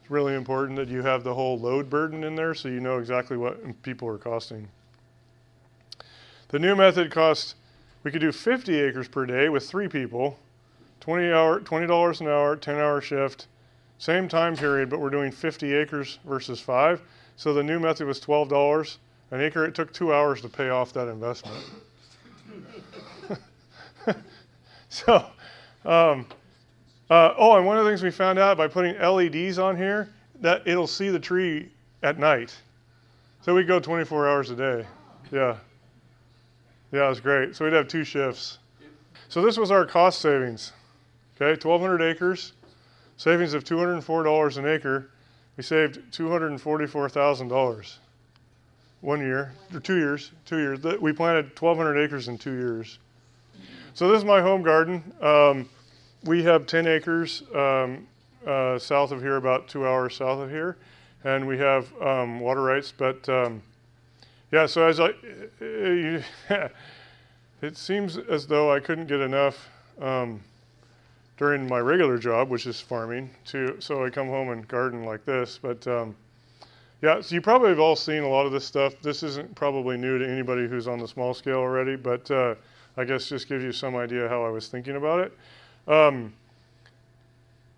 [0.00, 2.98] It's really important that you have the whole load burden in there so you know
[2.98, 4.68] exactly what people are costing.
[6.48, 7.56] The new method cost,
[8.04, 10.38] we could do 50 acres per day with three people,
[11.00, 13.48] 20 hour, $20 an hour, 10 hour shift,
[13.98, 17.00] same time period, but we're doing 50 acres versus five.
[17.36, 18.98] So the new method was $12
[19.32, 19.64] an acre.
[19.64, 21.64] It took two hours to pay off that investment.
[24.88, 25.26] so,
[25.84, 26.26] um,
[27.10, 30.10] uh, oh, and one of the things we found out by putting LEDs on here,
[30.40, 31.70] that it'll see the tree
[32.02, 32.54] at night.
[33.42, 34.86] So we go 24 hours a day.
[35.32, 35.56] Yeah.
[36.96, 37.54] Yeah, it was great.
[37.54, 38.56] So we'd have two shifts.
[39.28, 40.72] So this was our cost savings.
[41.34, 42.54] Okay, 1,200 acres,
[43.18, 45.10] savings of $204 an acre.
[45.58, 47.98] We saved $244,000
[49.02, 50.82] one year, or two years, two years.
[50.98, 52.98] We planted 1,200 acres in two years.
[53.92, 55.12] so this is my home garden.
[55.20, 55.68] Um,
[56.24, 58.06] we have 10 acres um,
[58.46, 60.78] uh, south of here, about two hours south of here,
[61.24, 62.90] and we have um, water rights.
[62.96, 63.60] But um,
[64.52, 65.10] yeah, so as I,
[67.62, 69.68] it seems as though I couldn't get enough
[70.00, 70.40] um,
[71.36, 75.24] during my regular job, which is farming, to so I come home and garden like
[75.24, 75.58] this.
[75.60, 76.14] But um,
[77.02, 78.94] yeah, so you probably have all seen a lot of this stuff.
[79.02, 82.54] This isn't probably new to anybody who's on the small scale already, but uh,
[82.96, 85.38] I guess just gives you some idea how I was thinking about it.
[85.88, 86.32] Um,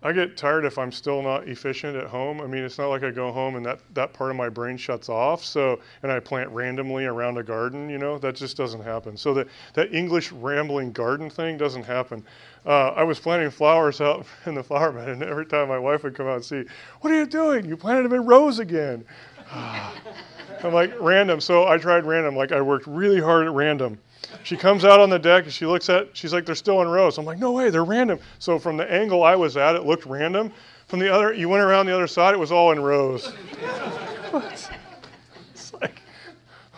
[0.01, 2.39] I get tired if I'm still not efficient at home.
[2.39, 4.77] I mean, it's not like I go home and that, that part of my brain
[4.77, 5.43] shuts off.
[5.43, 9.17] So, and I plant randomly around a garden, you know, that just doesn't happen.
[9.17, 12.23] So that, that English rambling garden thing doesn't happen.
[12.65, 16.03] Uh, I was planting flowers out in the flower bed, and every time my wife
[16.03, 16.63] would come out and see,
[17.01, 17.65] what are you doing?
[17.65, 19.03] You planted them in rows again.
[19.51, 21.41] I'm like, random.
[21.41, 22.35] So I tried random.
[22.35, 23.97] Like I worked really hard at random.
[24.43, 26.87] She comes out on the deck and she looks at, she's like, they're still in
[26.87, 27.17] rows.
[27.17, 28.19] I'm like, no way, they're random.
[28.39, 30.51] So from the angle I was at, it looked random.
[30.87, 33.31] From the other, you went around the other side, it was all in rows.
[34.33, 36.01] it's like,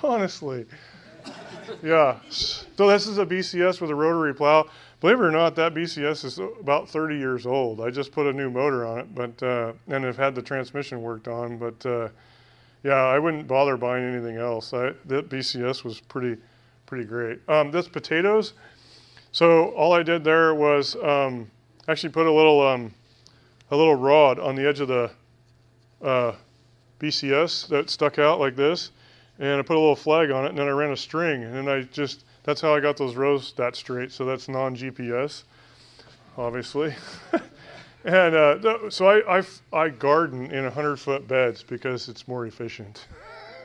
[0.03, 0.65] honestly.
[1.81, 2.19] Yeah.
[2.29, 4.67] So this is a BCS with a rotary plow.
[4.99, 7.81] Believe it or not, that BCS is about 30 years old.
[7.81, 11.01] I just put a new motor on it, but uh, and have had the transmission
[11.01, 11.57] worked on.
[11.57, 12.09] But uh,
[12.83, 14.73] yeah, I wouldn't bother buying anything else.
[14.73, 16.37] I, that BCS was pretty
[16.91, 17.39] pretty great.
[17.47, 18.51] Um, this potatoes.
[19.31, 21.49] So all I did there was um,
[21.87, 22.93] actually put a little um,
[23.71, 25.09] a little rod on the edge of the
[26.01, 26.33] uh,
[26.99, 28.91] BCS that stuck out like this,
[29.39, 31.55] and I put a little flag on it, and then I ran a string, and
[31.55, 34.11] then I just that's how I got those rows that straight.
[34.11, 35.43] So that's non-GPS,
[36.37, 36.93] obviously.
[38.03, 43.07] and uh, so I, I, I garden in 100 foot beds because it's more efficient.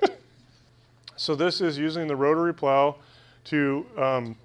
[1.16, 2.98] so this is using the rotary plow
[3.46, 4.36] to um,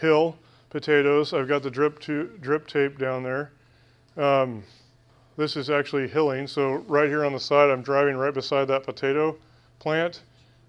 [0.00, 0.36] hill
[0.70, 1.32] potatoes.
[1.32, 3.52] I've got the drip to, drip tape down there.
[4.16, 4.62] Um,
[5.36, 6.46] this is actually hilling.
[6.46, 9.36] So right here on the side, I'm driving right beside that potato
[9.78, 10.22] plant.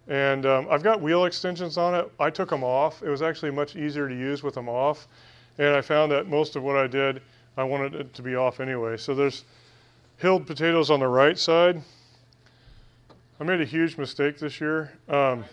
[0.07, 2.11] And um, I've got wheel extensions on it.
[2.19, 3.03] I took them off.
[3.03, 5.07] It was actually much easier to use with them off.
[5.57, 7.21] And I found that most of what I did,
[7.57, 8.97] I wanted it to be off anyway.
[8.97, 9.43] So there's
[10.17, 11.81] hilled potatoes on the right side.
[13.39, 14.93] I made a huge mistake this year.
[15.09, 15.45] Um,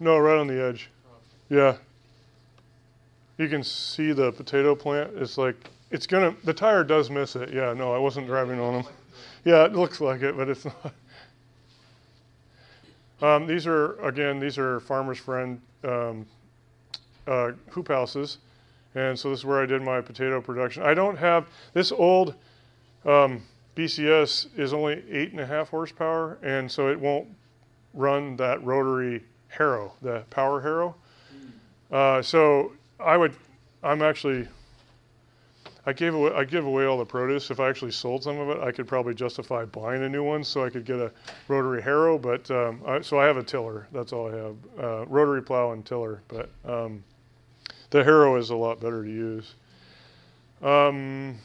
[0.00, 0.90] no, right on the edge.
[1.50, 1.76] Yeah.
[3.36, 5.12] You can see the potato plant.
[5.16, 5.56] It's like
[5.90, 6.34] it's gonna.
[6.44, 7.52] The tire does miss it.
[7.52, 7.74] Yeah.
[7.74, 8.92] No, I wasn't driving on them.
[9.44, 10.92] Yeah, it looks like it, but it's not.
[13.22, 14.40] Um, these are again.
[14.40, 16.26] These are Farmer's Friend um,
[17.26, 18.38] uh, hoop houses,
[18.94, 20.82] and so this is where I did my potato production.
[20.82, 22.34] I don't have this old.
[23.04, 23.42] Um,
[23.76, 27.28] BCS is only eight and a half horsepower, and so it won't
[27.94, 30.94] run that rotary harrow, the power harrow.
[31.90, 33.34] Uh, so I would,
[33.82, 34.46] I'm actually,
[35.84, 37.50] I gave away, I give away all the produce.
[37.50, 40.44] If I actually sold some of it, I could probably justify buying a new one
[40.44, 41.10] so I could get a
[41.48, 42.16] rotary harrow.
[42.16, 43.88] But um, I, so I have a tiller.
[43.92, 44.56] That's all I have.
[44.78, 46.22] Uh, rotary plow and tiller.
[46.28, 47.02] But um,
[47.90, 49.54] the harrow is a lot better to use.
[50.62, 51.38] Um,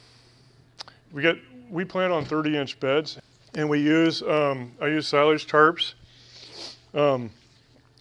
[1.11, 1.37] we get
[1.69, 3.17] we plant on 30 inch beds,
[3.55, 5.93] and we use um, I use silage tarps.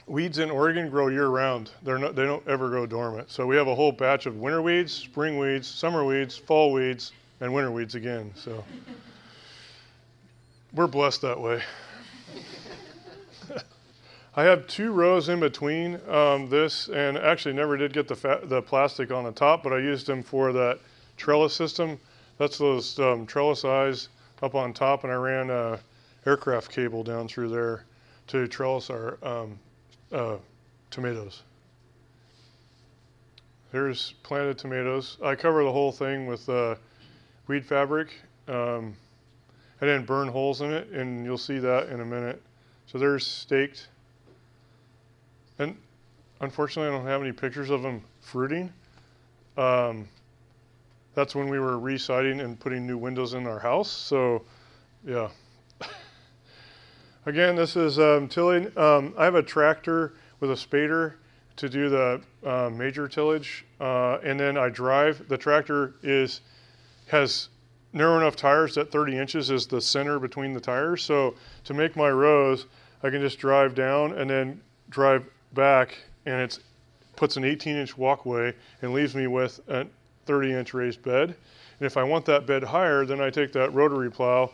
[0.07, 1.71] Weeds in Oregon grow year round.
[1.83, 3.31] They're not, they don't ever go dormant.
[3.31, 7.13] So we have a whole batch of winter weeds, spring weeds, summer weeds, fall weeds,
[7.41, 8.31] and winter weeds again.
[8.35, 8.63] So
[10.75, 11.63] we're blessed that way.
[14.37, 18.41] I have two rows in between um, this, and actually never did get the, fa-
[18.43, 20.81] the plastic on the top, but I used them for that
[21.17, 21.99] trellis system.
[22.37, 24.09] That's those um, trellis eyes
[24.43, 25.79] up on top, and I ran a
[26.27, 27.85] aircraft cable down through there
[28.27, 29.59] to trellis our um,
[30.13, 30.37] uh,
[30.91, 31.43] tomatoes.
[33.73, 35.19] Here's planted tomatoes.
[35.23, 36.77] I cover the whole thing with uh,
[37.49, 38.09] weed fabric.
[38.47, 38.95] Um,
[39.81, 42.41] I didn't burn holes in it, and you'll see that in a minute.
[42.87, 43.89] So there's staked.
[45.59, 45.77] And
[46.41, 48.73] unfortunately, I don't have any pictures of them fruiting.
[49.57, 50.09] Um,
[51.15, 53.91] that's when we were residing and putting new windows in our house.
[53.91, 54.43] So,
[55.07, 55.29] yeah.
[57.27, 58.71] Again, this is um, tilling.
[58.77, 61.15] Um, I have a tractor with a spader
[61.57, 65.27] to do the uh, major tillage, uh, and then I drive.
[65.29, 66.43] The tractor is
[67.07, 67.49] has
[67.95, 71.03] narrow enough tires that 30 inches is the center between the tires.
[71.03, 72.67] So to make my rows,
[73.03, 74.61] I can just drive down and then
[74.91, 75.97] drive back,
[76.27, 76.59] and it
[77.17, 78.53] puts an 18 inch walkway
[78.83, 79.87] and leaves me with a
[80.27, 81.35] 30 inch raised bed.
[81.81, 84.51] And if I want that bed higher, then I take that rotary plow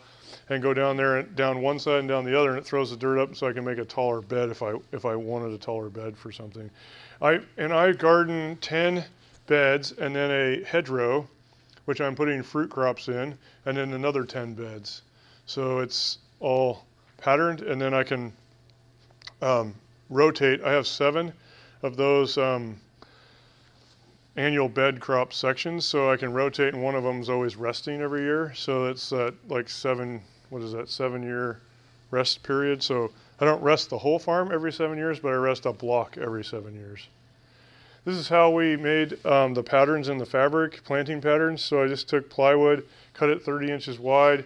[0.49, 2.91] and go down there and down one side and down the other, and it throws
[2.91, 5.51] the dirt up so I can make a taller bed if I if I wanted
[5.53, 6.69] a taller bed for something.
[7.21, 9.05] I and I garden ten
[9.47, 11.27] beds and then a hedgerow,
[11.85, 15.01] which I'm putting fruit crops in, and then another ten beds.
[15.45, 16.85] So it's all
[17.17, 18.33] patterned, and then I can
[19.41, 19.75] um,
[20.09, 20.61] rotate.
[20.63, 21.33] I have seven
[21.83, 22.79] of those um,
[24.35, 28.01] annual bed crop sections, so I can rotate, and one of them is always resting
[28.01, 28.53] every year.
[28.55, 30.21] So it's uh, like seven.
[30.49, 30.89] What is that?
[30.89, 31.61] Seven year
[32.11, 32.83] rest period.
[32.83, 36.17] So I don't rest the whole farm every seven years, but I rest a block
[36.17, 37.07] every seven years.
[38.03, 41.63] This is how we made um, the patterns in the fabric, planting patterns.
[41.63, 44.43] So I just took plywood, cut it 30 inches wide,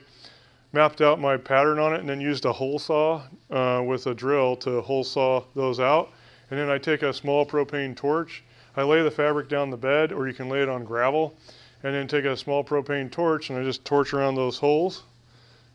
[0.73, 4.13] mapped out my pattern on it, and then used a hole saw uh, with a
[4.13, 6.11] drill to hole saw those out.
[6.51, 8.43] And then I take a small propane torch.
[8.78, 11.36] I lay the fabric down the bed, or you can lay it on gravel,
[11.84, 15.03] and then take a small propane torch and I just torch around those holes.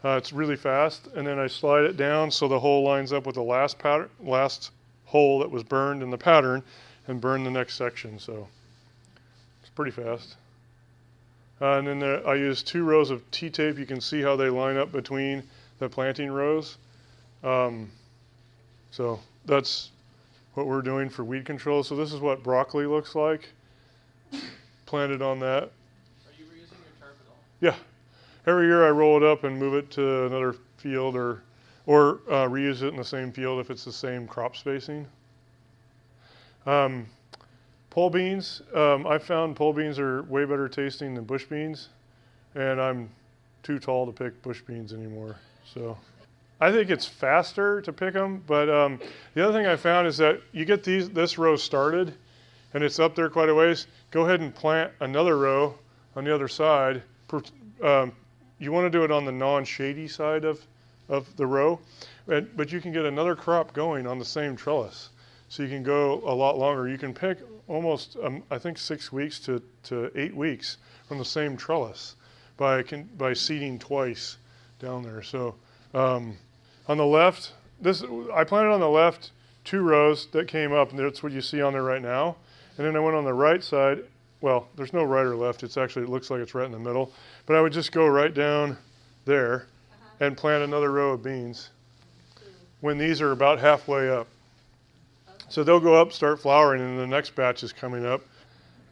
[0.04, 3.26] Uh, it's really fast, and then I slide it down so the hole lines up
[3.26, 4.70] with the last pattern, last
[5.04, 6.62] hole that was burned in the pattern,
[7.06, 8.18] and burn the next section.
[8.18, 8.48] So
[9.60, 10.36] it's pretty fast.
[11.60, 13.78] Uh, and then the, I use two rows of T-tape.
[13.78, 15.42] You can see how they line up between
[15.78, 16.78] the planting rows.
[17.44, 17.90] Um,
[18.90, 19.90] so that's
[20.54, 21.82] what we're doing for weed control.
[21.82, 23.48] So this is what broccoli looks like.
[24.86, 25.64] Planted on that.
[25.64, 25.70] Are
[26.38, 27.38] you reusing your tarp at all?
[27.60, 27.74] Yeah.
[28.46, 31.42] Every year I roll it up and move it to another field or
[31.86, 35.06] or uh, reuse it in the same field if it's the same crop spacing.
[36.66, 37.06] Um,
[37.88, 41.88] pole beans, um, I found pole beans are way better tasting than bush beans,
[42.54, 43.10] and I'm
[43.62, 45.36] too tall to pick bush beans anymore.
[45.64, 45.96] So
[46.60, 49.00] I think it's faster to pick them, but um,
[49.34, 52.14] the other thing I found is that you get these this row started,
[52.74, 53.86] and it's up there quite a ways.
[54.10, 55.78] Go ahead and plant another row
[56.14, 57.02] on the other side.
[57.82, 58.12] Um,
[58.58, 60.60] you want to do it on the non-shady side of,
[61.08, 61.80] of the row,
[62.26, 65.08] but, but you can get another crop going on the same trellis.
[65.48, 66.88] So you can go a lot longer.
[66.88, 67.38] You can pick
[67.68, 70.76] almost, um, I think, six weeks to, to eight weeks
[71.08, 72.16] from the same trellis
[72.56, 72.84] by,
[73.16, 74.36] by seeding twice
[74.78, 75.22] down there.
[75.22, 75.54] So
[75.94, 76.36] um,
[76.90, 78.02] on the left, this
[78.34, 79.30] I planted on the left
[79.64, 82.34] two rows that came up, and that's what you see on there right now.
[82.76, 84.00] And then I went on the right side.
[84.40, 85.62] Well, there's no right or left.
[85.62, 87.12] It's actually, it looks like it's right in the middle.
[87.46, 88.76] But I would just go right down
[89.24, 90.26] there uh-huh.
[90.26, 91.70] and plant another row of beans
[92.80, 94.26] when these are about halfway up.
[95.28, 95.44] Okay.
[95.48, 98.22] So they'll go up, start flowering, and the next batch is coming up.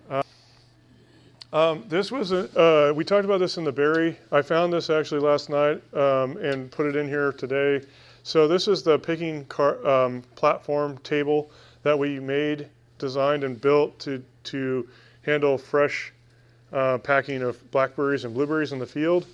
[0.09, 0.23] Uh,
[1.53, 4.19] um, this was a, uh, we talked about this in the berry.
[4.31, 7.83] I found this actually last night um, and put it in here today.
[8.23, 11.51] So this is the picking car, um, platform table
[11.83, 12.69] that we made,
[12.99, 14.87] designed, and built to to
[15.23, 16.13] handle fresh
[16.73, 19.27] uh, packing of blackberries and blueberries in the field.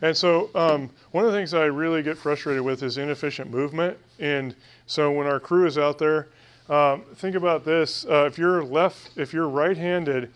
[0.00, 3.98] And so um, one of the things I really get frustrated with is inefficient movement.
[4.18, 4.54] And
[4.86, 6.28] so when our crew is out there,
[6.68, 10.32] um, think about this: uh, if you're left, if you're right-handed,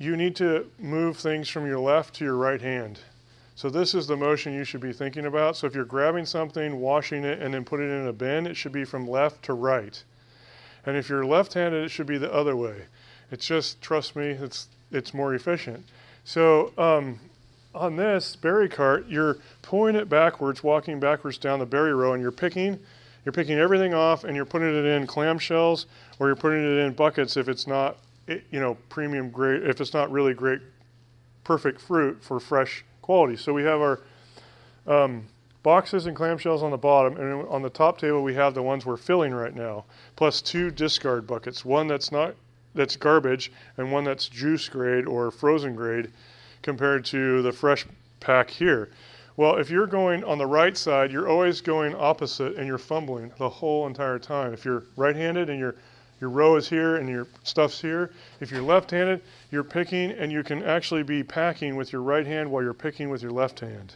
[0.00, 2.98] you need to move things from your left to your right hand.
[3.54, 5.58] So this is the motion you should be thinking about.
[5.58, 8.56] So if you're grabbing something, washing it, and then putting it in a bin, it
[8.56, 10.02] should be from left to right.
[10.86, 12.86] And if you're left-handed, it should be the other way.
[13.30, 15.84] It's just trust me, it's it's more efficient.
[16.24, 17.20] So um,
[17.74, 22.22] on this berry cart, you're pulling it backwards, walking backwards down the berry row, and
[22.22, 22.78] you're picking,
[23.26, 25.84] you're picking everything off, and you're putting it in clamshells,
[26.18, 27.98] or you're putting it in buckets if it's not,
[28.50, 30.60] you know, premium grade, if it's not really great,
[31.44, 33.36] perfect fruit for fresh quality.
[33.36, 34.00] So we have our
[34.86, 35.26] um,
[35.62, 38.86] boxes and clamshells on the bottom, and on the top table we have the ones
[38.86, 39.84] we're filling right now,
[40.16, 41.64] plus two discard buckets.
[41.64, 42.34] One that's not
[42.74, 46.12] that's garbage and one that's juice grade or frozen grade
[46.62, 47.84] compared to the fresh
[48.20, 48.90] pack here.
[49.36, 53.32] Well, if you're going on the right side, you're always going opposite and you're fumbling
[53.38, 54.52] the whole entire time.
[54.52, 55.76] If you're right-handed and your
[56.20, 58.10] your row is here and your stuff's here.
[58.40, 62.50] If you're left-handed, you're picking and you can actually be packing with your right hand
[62.50, 63.94] while you're picking with your left hand.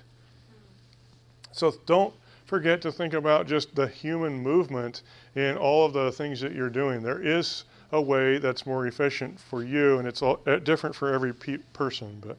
[1.53, 2.15] So don't
[2.47, 5.03] forget to think about just the human movement
[5.35, 7.03] in all of the things that you're doing.
[7.03, 11.33] There is a way that's more efficient for you, and it's all different for every
[11.33, 12.23] pe- person.
[12.27, 12.39] But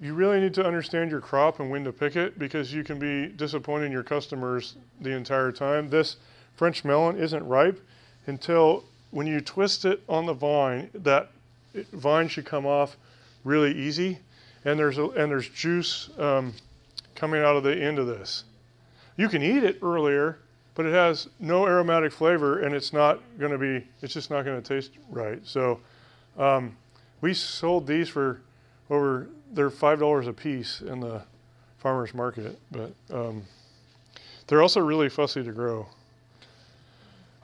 [0.00, 2.98] you really need to understand your crop and when to pick it because you can
[2.98, 5.88] be disappointing your customers the entire time.
[5.88, 6.16] This
[6.54, 7.80] French melon isn't ripe
[8.26, 11.30] until when you twist it on the vine, that
[11.92, 12.96] vine should come off
[13.44, 14.18] really easy,
[14.64, 16.52] and there's a, and there's juice um,
[17.14, 18.44] coming out of the end of this.
[19.16, 20.38] You can eat it earlier,
[20.74, 24.44] but it has no aromatic flavor and it's not going to be it's just not
[24.44, 25.40] going to taste right.
[25.44, 25.80] So
[26.38, 26.76] um,
[27.20, 28.40] we sold these for
[28.90, 31.22] over they're five dollars a piece in the
[31.78, 33.42] farmers market but um,
[34.46, 35.86] they're also really fussy to grow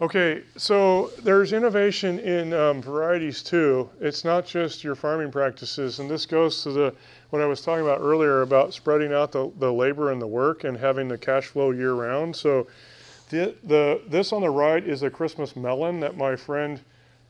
[0.00, 3.90] Okay, so there's innovation in um, varieties too.
[4.00, 6.94] It's not just your farming practices, and this goes to the
[7.30, 10.62] what I was talking about earlier about spreading out the, the labor and the work
[10.62, 12.36] and having the cash flow year round.
[12.36, 12.68] So,
[13.30, 16.80] the, the this on the right is a Christmas melon that my friend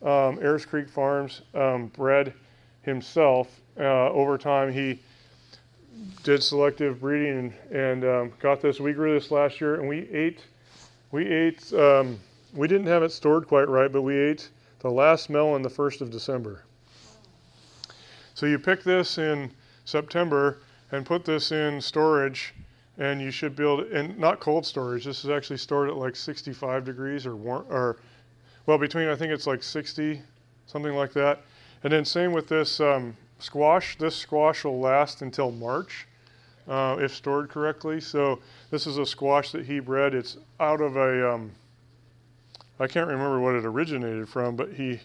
[0.02, 2.34] um, Ayers Creek Farms um, bred
[2.82, 3.62] himself.
[3.78, 5.00] Uh, over time, he
[6.22, 8.78] did selective breeding and, and um, got this.
[8.78, 10.44] We grew this last year, and we ate
[11.12, 12.20] we ate um,
[12.54, 16.00] we didn't have it stored quite right, but we ate the last melon the 1st
[16.00, 16.64] of December.
[18.34, 19.50] So you pick this in
[19.84, 20.58] September
[20.92, 22.54] and put this in storage,
[22.96, 26.84] and you should build and not cold storage, this is actually stored at like 65
[26.84, 27.98] degrees or warm, or,
[28.66, 30.22] well, between, I think it's like 60,
[30.66, 31.42] something like that.
[31.84, 33.96] And then same with this um, squash.
[33.98, 36.06] This squash will last until March.
[36.68, 37.98] Uh, if stored correctly.
[37.98, 38.40] So
[38.70, 40.14] this is a squash that he bred.
[40.14, 41.50] It's out of a um,
[42.80, 45.00] I can't remember what it originated from, but he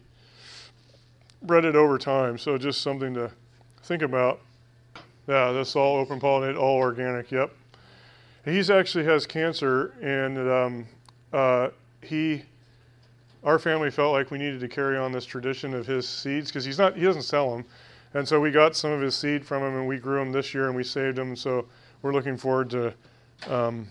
[1.42, 2.38] bred it over time.
[2.38, 3.32] So just something to
[3.84, 4.42] think about.
[5.28, 7.32] Yeah, that's all open pollinated, all organic.
[7.32, 7.52] Yep.
[8.46, 10.88] He's actually has cancer, and um,
[11.32, 11.70] uh,
[12.02, 12.44] he,
[13.44, 16.66] our family felt like we needed to carry on this tradition of his seeds because
[16.66, 17.64] he's not, he doesn't sell them,
[18.14, 20.54] and so we got some of his seed from him, and we grew them this
[20.54, 21.38] year, and we saved them.
[21.38, 21.66] So
[22.02, 22.94] we're looking forward to
[23.50, 23.88] um,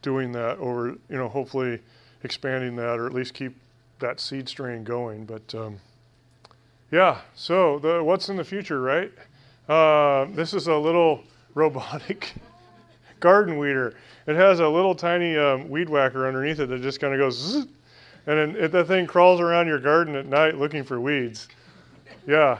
[0.00, 1.80] doing that over, you know, hopefully
[2.24, 3.56] expanding that or at least keep
[4.00, 5.24] that seed strain going.
[5.24, 5.78] But um,
[6.90, 9.12] yeah, so the, what's in the future, right?
[9.68, 11.22] Uh, this is a little
[11.54, 12.32] robotic
[13.20, 13.94] garden weeder.
[14.26, 17.38] It has a little tiny um, weed whacker underneath it that just kind of goes,
[17.38, 17.66] zzz,
[18.26, 21.48] and then that thing crawls around your garden at night looking for weeds.
[22.26, 22.58] Yeah,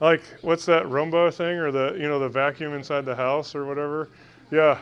[0.00, 3.66] like what's that Roomba thing or the you know the vacuum inside the house or
[3.66, 4.08] whatever?
[4.50, 4.78] Yeah,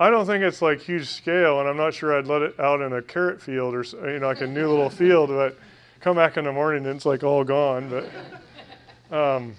[0.00, 2.80] I don't think it's like huge scale, and I'm not sure I'd let it out
[2.80, 5.28] in a carrot field or you know like a new little field.
[5.28, 5.58] But
[6.00, 7.90] come back in the morning and it's like all gone.
[9.10, 9.54] But um,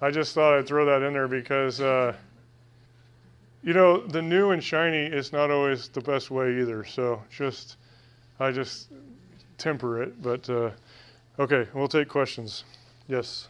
[0.00, 2.14] I just thought I'd throw that in there because uh,
[3.64, 6.84] you know the new and shiny is not always the best way either.
[6.84, 7.78] So just
[8.38, 8.92] I just
[9.58, 10.22] temper it.
[10.22, 10.70] But uh,
[11.40, 12.62] okay, we'll take questions.
[13.08, 13.48] Yes.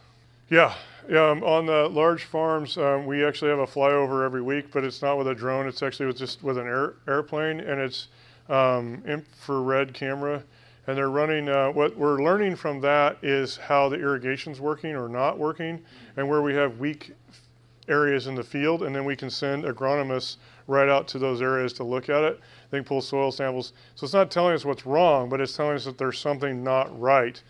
[0.49, 0.75] Yeah,
[1.09, 5.01] um, on the large farms, um, we actually have a flyover every week, but it's
[5.01, 5.67] not with a drone.
[5.67, 8.07] It's actually with just with an air, airplane, and it's
[8.49, 10.43] um, infrared camera.
[10.85, 11.47] And they're running.
[11.47, 15.81] Uh, what we're learning from that is how the irrigation's working or not working,
[16.17, 17.13] and where we have weak
[17.87, 20.37] areas in the field, and then we can send agronomists
[20.67, 22.39] right out to those areas to look at it.
[22.69, 23.71] They can pull soil samples.
[23.95, 26.99] So it's not telling us what's wrong, but it's telling us that there's something not
[26.99, 27.41] right.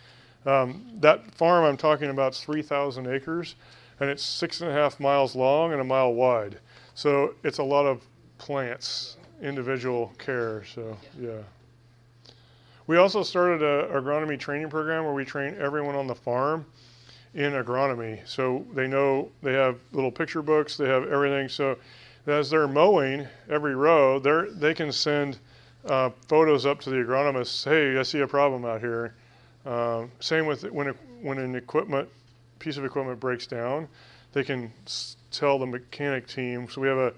[0.45, 3.55] Um, that farm I'm talking about is 3,000 acres,
[3.99, 6.59] and it's six and a half miles long and a mile wide.
[6.95, 8.01] So it's a lot of
[8.37, 10.63] plants, individual care.
[10.65, 11.41] So yeah.
[12.85, 16.65] We also started an agronomy training program where we train everyone on the farm
[17.33, 18.19] in agronomy.
[18.27, 21.47] So they know they have little picture books, they have everything.
[21.47, 21.77] So
[22.27, 25.39] as they're mowing every row, they they can send
[25.85, 27.63] uh, photos up to the agronomists.
[27.63, 29.13] Hey, I see a problem out here
[29.65, 32.09] uh, same with when, it, when an equipment
[32.59, 33.87] piece of equipment breaks down,
[34.33, 34.71] they can
[35.31, 36.67] tell the mechanic team.
[36.69, 37.13] So we have a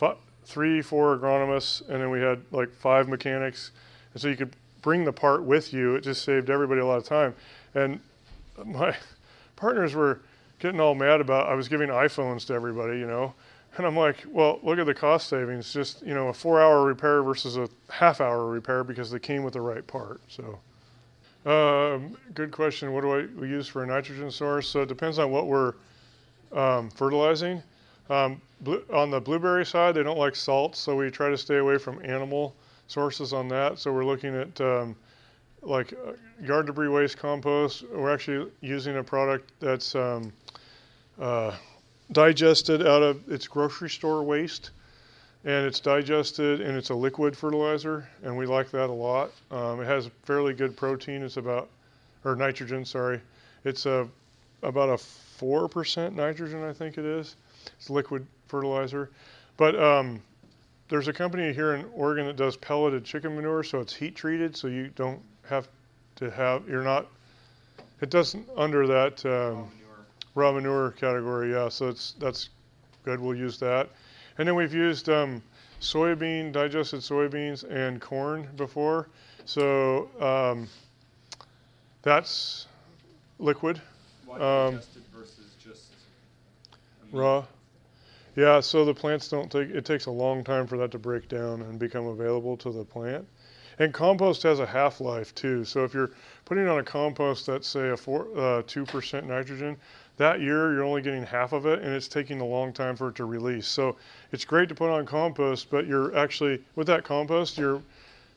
[0.00, 3.70] f- three, four agronomists, and then we had like five mechanics,
[4.12, 5.94] and so you could bring the part with you.
[5.94, 7.34] It just saved everybody a lot of time.
[7.74, 8.00] And
[8.64, 8.96] my
[9.56, 10.20] partners were
[10.58, 13.34] getting all mad about I was giving iPhones to everybody, you know.
[13.76, 15.72] And I'm like, well, look at the cost savings.
[15.72, 19.44] Just, you know, a four hour repair versus a half hour repair because they came
[19.44, 20.20] with the right part.
[20.28, 20.58] So
[21.44, 22.92] um, good question.
[22.92, 24.68] What do I we use for a nitrogen source?
[24.68, 25.74] So it depends on what we're
[26.52, 27.62] um, fertilizing.
[28.10, 28.40] Um,
[28.92, 32.04] on the blueberry side, they don't like salt, so we try to stay away from
[32.04, 32.54] animal
[32.86, 33.78] sources on that.
[33.78, 34.94] So we're looking at um,
[35.62, 37.84] like uh, yard debris waste compost.
[37.90, 40.32] We're actually using a product that's um,
[41.20, 41.56] uh,
[42.12, 44.70] digested out of its grocery store waste
[45.44, 49.30] and it's digested and it's a liquid fertilizer, and we like that a lot.
[49.50, 51.22] Um, it has fairly good protein.
[51.22, 51.68] It's about,
[52.24, 53.20] or nitrogen, sorry.
[53.64, 54.08] It's a
[54.62, 57.36] about a four percent nitrogen, I think it is.
[57.78, 59.10] It's liquid fertilizer,
[59.56, 60.22] but um,
[60.88, 64.56] there's a company here in Oregon that does pelleted chicken manure, so it's heat treated,
[64.56, 65.68] so you don't have
[66.16, 66.68] to have.
[66.68, 67.06] You're not.
[68.00, 69.72] It doesn't under that um, raw, manure.
[70.34, 71.68] raw manure category, yeah.
[71.68, 72.50] So it's that's
[73.04, 73.20] good.
[73.20, 73.88] We'll use that.
[74.38, 75.42] And then we've used um,
[75.80, 79.08] soybean, digested soybeans, and corn before.
[79.44, 80.68] So um,
[82.02, 82.66] that's
[83.38, 83.80] liquid.
[84.30, 84.80] Um,
[85.14, 85.92] versus just
[87.12, 87.44] raw?
[88.34, 91.28] Yeah, so the plants don't take, it takes a long time for that to break
[91.28, 93.26] down and become available to the plant.
[93.78, 95.64] And compost has a half life too.
[95.64, 96.12] So if you're
[96.44, 99.76] putting on a compost that's say a four, uh, 2% nitrogen,
[100.22, 103.08] that year you're only getting half of it and it's taking a long time for
[103.08, 103.66] it to release.
[103.66, 103.96] So
[104.30, 107.82] it's great to put on compost, but you're actually, with that compost, you're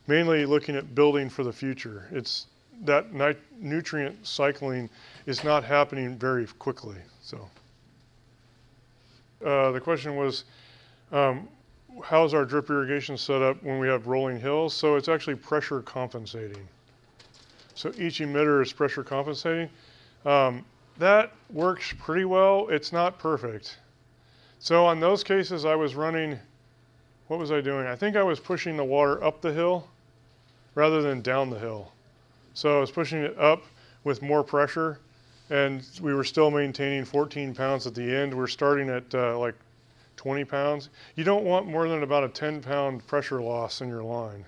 [0.07, 2.07] mainly looking at building for the future.
[2.11, 2.47] It's
[2.85, 4.89] that nit- nutrient cycling
[5.27, 6.97] is not happening very quickly.
[7.21, 7.47] So
[9.45, 10.45] uh, the question was,
[11.11, 11.47] um,
[12.03, 14.73] how's our drip irrigation set up when we have rolling hills?
[14.73, 16.67] So it's actually pressure compensating.
[17.75, 19.69] So each emitter is pressure compensating.
[20.25, 20.65] Um,
[20.97, 22.67] that works pretty well.
[22.69, 23.77] It's not perfect.
[24.59, 26.39] So on those cases, I was running,
[27.27, 27.85] what was I doing?
[27.85, 29.87] I think I was pushing the water up the hill
[30.73, 31.91] rather than down the hill.
[32.53, 33.63] So I was pushing it up
[34.03, 34.99] with more pressure,
[35.49, 38.33] and we were still maintaining 14 pounds at the end.
[38.33, 39.55] We're starting at uh, like
[40.15, 40.89] 20 pounds.
[41.15, 44.45] You don't want more than about a 10 pound pressure loss in your line.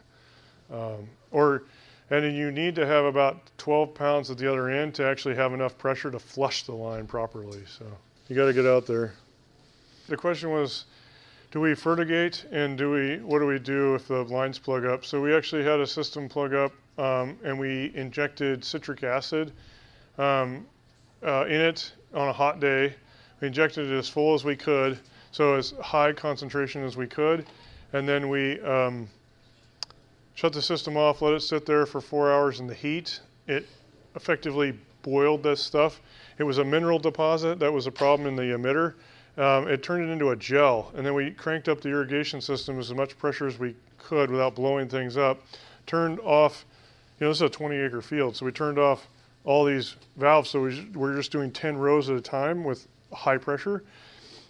[0.72, 1.64] Um, or
[2.10, 5.36] and then you need to have about 12 pounds at the other end to actually
[5.36, 7.64] have enough pressure to flush the line properly.
[7.66, 7.86] So
[8.28, 9.14] you got to get out there.
[10.08, 10.86] The question was,
[11.52, 15.06] do we fertigate and do we what do we do if the lines plug up?
[15.06, 19.52] So we actually had a system plug up um, and we injected citric acid
[20.18, 20.66] um,
[21.26, 22.94] uh, in it on a hot day.
[23.42, 25.00] We injected it as full as we could,
[25.32, 27.46] so as high concentration as we could,
[27.94, 29.08] and then we um,
[30.38, 33.22] shut the system off, let it sit there for four hours in the heat.
[33.48, 33.66] It
[34.16, 36.00] effectively boiled this stuff.
[36.38, 38.94] It was a mineral deposit that was a problem in the emitter.
[39.42, 42.78] Um, it turned it into a gel, and then we cranked up the irrigation system
[42.78, 45.42] as much pressure as we could without blowing things up.
[45.88, 46.66] Turned off,
[47.20, 49.08] you know, this is a 20 acre field, so we turned off
[49.44, 53.40] all these valves, so we, we're just doing 10 rows at a time with high
[53.40, 53.84] pressure,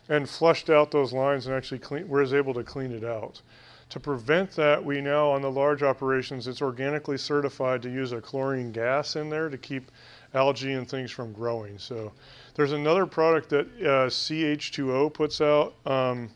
[0.09, 3.41] and flushed out those lines and actually clean, was able to clean it out.
[3.89, 8.19] To prevent that, we now, on the large operations, it's organically certified to use a
[8.19, 9.91] chlorine gas in there to keep
[10.33, 11.79] algae and things from growing.
[11.79, 12.11] So
[12.55, 16.29] there's another product that uh, CH2O puts out um,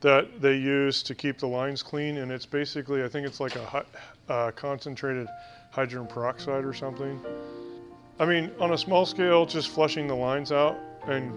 [0.00, 3.54] that they use to keep the lines clean, and it's basically, I think it's like
[3.54, 3.84] a hi-
[4.28, 5.28] uh, concentrated
[5.70, 7.20] hydrogen peroxide or something.
[8.18, 11.32] I mean, on a small scale, just flushing the lines out and